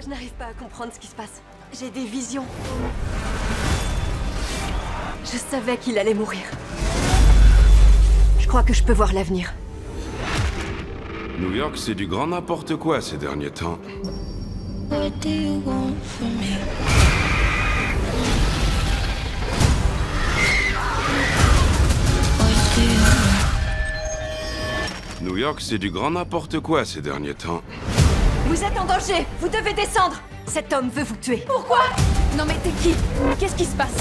Je 0.00 0.08
n'arrive 0.08 0.34
pas 0.34 0.46
à 0.46 0.54
comprendre 0.54 0.92
ce 0.92 1.00
qui 1.00 1.08
se 1.08 1.16
passe. 1.16 1.42
J'ai 1.76 1.90
des 1.90 2.04
visions. 2.04 2.44
Je 5.24 5.36
savais 5.38 5.78
qu'il 5.78 5.98
allait 5.98 6.14
mourir. 6.14 6.42
Je 8.44 8.48
crois 8.50 8.62
que 8.62 8.74
je 8.74 8.82
peux 8.82 8.92
voir 8.92 9.14
l'avenir. 9.14 9.54
New 11.40 11.54
York, 11.54 11.78
c'est 11.78 11.94
du 11.94 12.06
grand 12.06 12.26
n'importe 12.26 12.76
quoi 12.76 13.00
ces 13.00 13.16
derniers 13.16 13.50
temps. 13.50 13.78
What 14.90 15.12
do 15.22 15.30
you 15.30 15.62
want 15.64 15.94
from 16.04 16.28
me? 16.28 16.58
New 25.22 25.38
York, 25.38 25.62
c'est 25.62 25.78
du 25.78 25.90
grand 25.90 26.10
n'importe 26.10 26.60
quoi 26.60 26.84
ces 26.84 27.00
derniers 27.00 27.34
temps. 27.34 27.62
Vous 28.46 28.62
êtes 28.62 28.78
en 28.78 28.84
danger 28.84 29.26
Vous 29.40 29.48
devez 29.48 29.72
descendre 29.72 30.20
Cet 30.46 30.70
homme 30.74 30.90
veut 30.90 31.04
vous 31.04 31.16
tuer. 31.16 31.42
Pourquoi? 31.46 31.80
Non 32.36 32.44
mais 32.46 32.56
t'es 32.62 32.72
qui? 32.82 32.94
Qu'est-ce 33.40 33.56
qui 33.56 33.64
se 33.64 33.74
passe? 33.74 33.96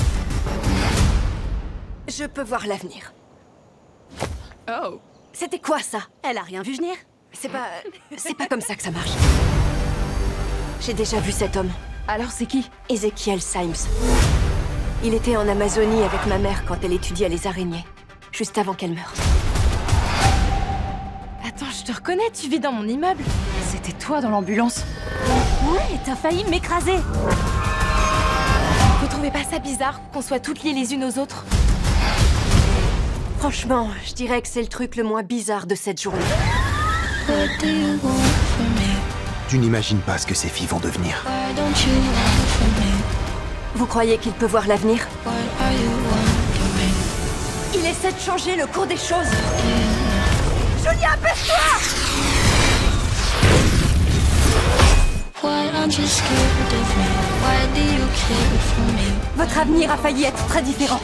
Je 2.10 2.25
peux 2.25 2.43
voir 2.43 2.67
l'avenir. 2.67 3.13
Oh. 4.69 4.99
C'était 5.34 5.60
quoi 5.60 5.80
ça? 5.80 5.99
Elle 6.23 6.38
a 6.38 6.41
rien 6.41 6.62
vu 6.62 6.76
venir? 6.76 6.93
C'est 7.34 7.49
pas... 7.49 7.65
C'est 8.15 8.38
pas 8.38 8.47
comme 8.47 8.62
ça 8.62 8.76
que 8.76 8.84
ça 8.84 8.91
marche. 8.91 9.12
J'ai 10.80 10.93
déjà 10.93 11.19
vu 11.19 11.32
cet 11.32 11.58
homme. 11.58 11.71
Alors 12.08 12.32
c'est 12.32 12.45
qui? 12.45 12.69
Ezekiel 12.89 13.41
Symes. 13.41 13.73
Il 15.04 15.13
était 15.13 15.35
en 15.35 15.48
Amazonie 15.50 16.04
avec 16.04 16.25
ma 16.27 16.37
mère 16.37 16.63
quand 16.65 16.77
elle 16.83 16.94
étudiait 16.94 17.27
les 17.27 17.46
araignées. 17.46 17.83
Juste 18.31 18.58
avant 18.58 18.73
qu'elle 18.73 18.94
meure. 18.94 19.13
Attends, 21.46 21.71
je 21.77 21.83
te 21.83 21.92
reconnais, 21.92 22.31
tu 22.33 22.48
vis 22.48 22.60
dans 22.60 22.71
mon 22.71 22.87
immeuble. 22.87 23.23
C'était 23.69 23.92
toi 23.94 24.21
dans 24.21 24.29
l'ambulance. 24.29 24.85
Ouais, 25.69 26.00
t'as 26.06 26.15
failli 26.15 26.46
m'écraser. 26.46 26.98
Vous 29.02 29.08
trouvez 29.10 29.31
pas 29.31 29.44
ça 29.44 29.60
bizarre 29.60 30.00
qu'on 30.13 30.21
soit 30.21 30.40
toutes 30.40 30.63
liées 30.63 30.73
les 30.73 30.94
unes 30.94 31.04
aux 31.04 31.19
autres? 31.19 31.44
Franchement, 33.44 33.89
je 34.08 34.13
dirais 34.13 34.41
que 34.41 34.48
c'est 34.48 34.62
le 34.62 34.69
truc 34.69 34.96
le 34.96 35.04
moins 35.04 35.21
bizarre 35.21 35.67
de 35.67 35.75
cette 35.75 36.02
journée. 36.02 36.23
Tu 39.50 39.58
n'imagines 39.58 40.00
pas 40.00 40.17
ce 40.17 40.25
que 40.25 40.33
ces 40.33 40.48
filles 40.48 40.67
vont 40.67 40.79
devenir. 40.79 41.25
Vous 43.75 43.85
croyez 43.85 44.17
qu'il 44.17 44.31
peut 44.31 44.46
voir 44.46 44.65
l'avenir? 44.65 45.06
Il 47.75 47.85
essaie 47.85 48.13
de 48.13 48.19
changer 48.19 48.56
le 48.56 48.65
cours 48.65 48.87
des 48.87 48.96
choses. 48.96 49.27
Julia, 50.77 51.17
me? 51.21 51.27
Votre 59.35 59.58
avenir 59.58 59.91
a 59.91 59.98
failli 59.98 60.23
être 60.23 60.48
très 60.48 60.62
différent. 60.62 61.02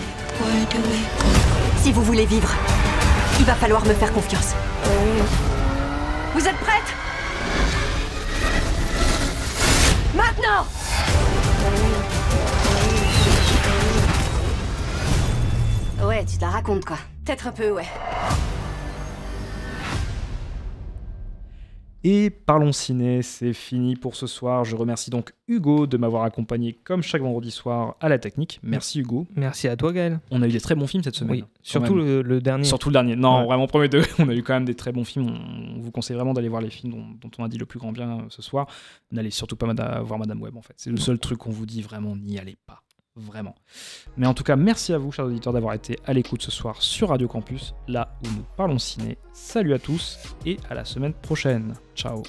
Si 1.82 1.94
vous 1.94 2.04
voulez 2.04 2.26
vivre, 2.26 2.50
il 3.40 3.46
va 3.46 3.56
falloir 3.56 3.86
me 3.86 3.94
faire 3.94 4.12
confiance. 4.12 4.54
Vous 6.34 6.46
êtes 6.48 6.58
prête? 6.58 6.84
Maintenant 10.14 10.66
Ouais, 16.04 16.26
tu 16.26 16.38
te 16.38 16.42
la 16.42 16.50
racontes 16.50 16.86
quoi. 16.86 16.98
Peut-être 17.26 17.48
un 17.48 17.52
peu, 17.52 17.72
ouais. 17.72 17.88
Et 22.06 22.30
parlons 22.30 22.72
ciné, 22.72 23.22
c'est 23.22 23.52
fini 23.52 23.98
pour 23.98 24.16
ce 24.16 24.26
soir. 24.26 24.64
Je 24.64 24.76
remercie 24.78 25.10
donc 25.10 25.34
Hugo 25.50 25.86
de 25.86 25.98
m'avoir 25.98 26.24
accompagné 26.24 26.72
comme 26.72 27.02
chaque 27.02 27.22
vendredi 27.22 27.52
soir 27.52 27.98
à 28.00 28.08
la 28.08 28.18
technique. 28.18 28.60
Merci 28.64 29.02
Hugo. 29.02 29.28
Merci 29.36 29.68
à 29.68 29.76
toi 29.76 29.92
Gaël. 29.92 30.22
On 30.32 30.42
a 30.42 30.48
eu 30.48 30.52
des 30.52 30.62
très 30.62 30.76
bons 30.76 30.88
films 30.88 31.04
cette 31.04 31.16
semaine. 31.16 31.38
Oui, 31.42 31.44
surtout 31.62 31.96
le, 31.96 32.22
le 32.22 32.40
dernier. 32.40 32.64
Surtout 32.64 32.88
le 32.90 32.94
dernier. 32.94 33.18
Non, 33.18 33.40
Ouais. 33.40 33.46
vraiment, 33.46 33.68
premier 33.68 33.90
deux. 33.90 34.04
On 34.20 34.30
a 34.30 34.34
eu 34.34 34.44
quand 34.44 34.54
même 34.54 34.66
des 34.66 34.76
très 34.76 34.94
bons 34.94 35.04
films. 35.04 35.28
On, 35.28 35.82
vous 35.82 35.92
conseille 35.92 36.16
vraiment 36.16 36.34
d'aller 36.34 36.48
voir 36.50 36.62
les 36.62 36.70
films 36.70 36.94
dont, 36.94 37.06
dont 37.22 37.32
on 37.38 37.44
a 37.44 37.50
dit 37.50 37.58
le 37.58 37.66
plus 37.66 37.80
grand 37.80 37.92
bien 37.92 38.20
euh, 38.20 38.24
ce 38.30 38.42
soir. 38.42 38.68
N'allez 39.12 39.30
surtout 39.32 39.56
pas 39.56 39.68
voir 40.02 40.20
Madame 40.20 40.42
Web, 40.42 40.56
en 40.56 40.62
fait. 40.62 40.74
C'est 40.78 40.90
le 40.90 40.98
seul 40.98 41.20
truc 41.20 41.40
qu'on 41.40 41.52
vous 41.52 41.66
dit 41.66 41.82
vraiment, 41.82 42.16
n'y 42.16 42.40
allez 42.40 42.58
pas. 42.66 42.82
Vraiment. 43.16 43.56
Mais 44.18 44.28
en 44.28 44.34
tout 44.34 44.44
cas, 44.44 44.56
merci 44.56 44.94
à 44.94 44.98
vous, 44.98 45.12
chers 45.12 45.26
auditeurs, 45.26 45.54
d'avoir 45.54 45.74
été 45.74 46.00
à 46.06 46.14
l'écoute 46.14 46.42
ce 46.42 46.52
soir 46.52 46.82
sur 46.82 47.10
Radio 47.10 47.28
Campus, 47.28 47.74
là 47.88 48.18
où 48.24 48.28
nous 48.30 48.46
parlons 48.56 48.80
ciné. 48.80 49.18
Salut 49.34 49.74
à 49.74 49.80
tous 49.80 50.20
et 50.46 50.58
à 50.70 50.74
la 50.74 50.86
semaine 50.86 51.14
prochaine. 51.14 51.76
Ciao. 51.96 52.24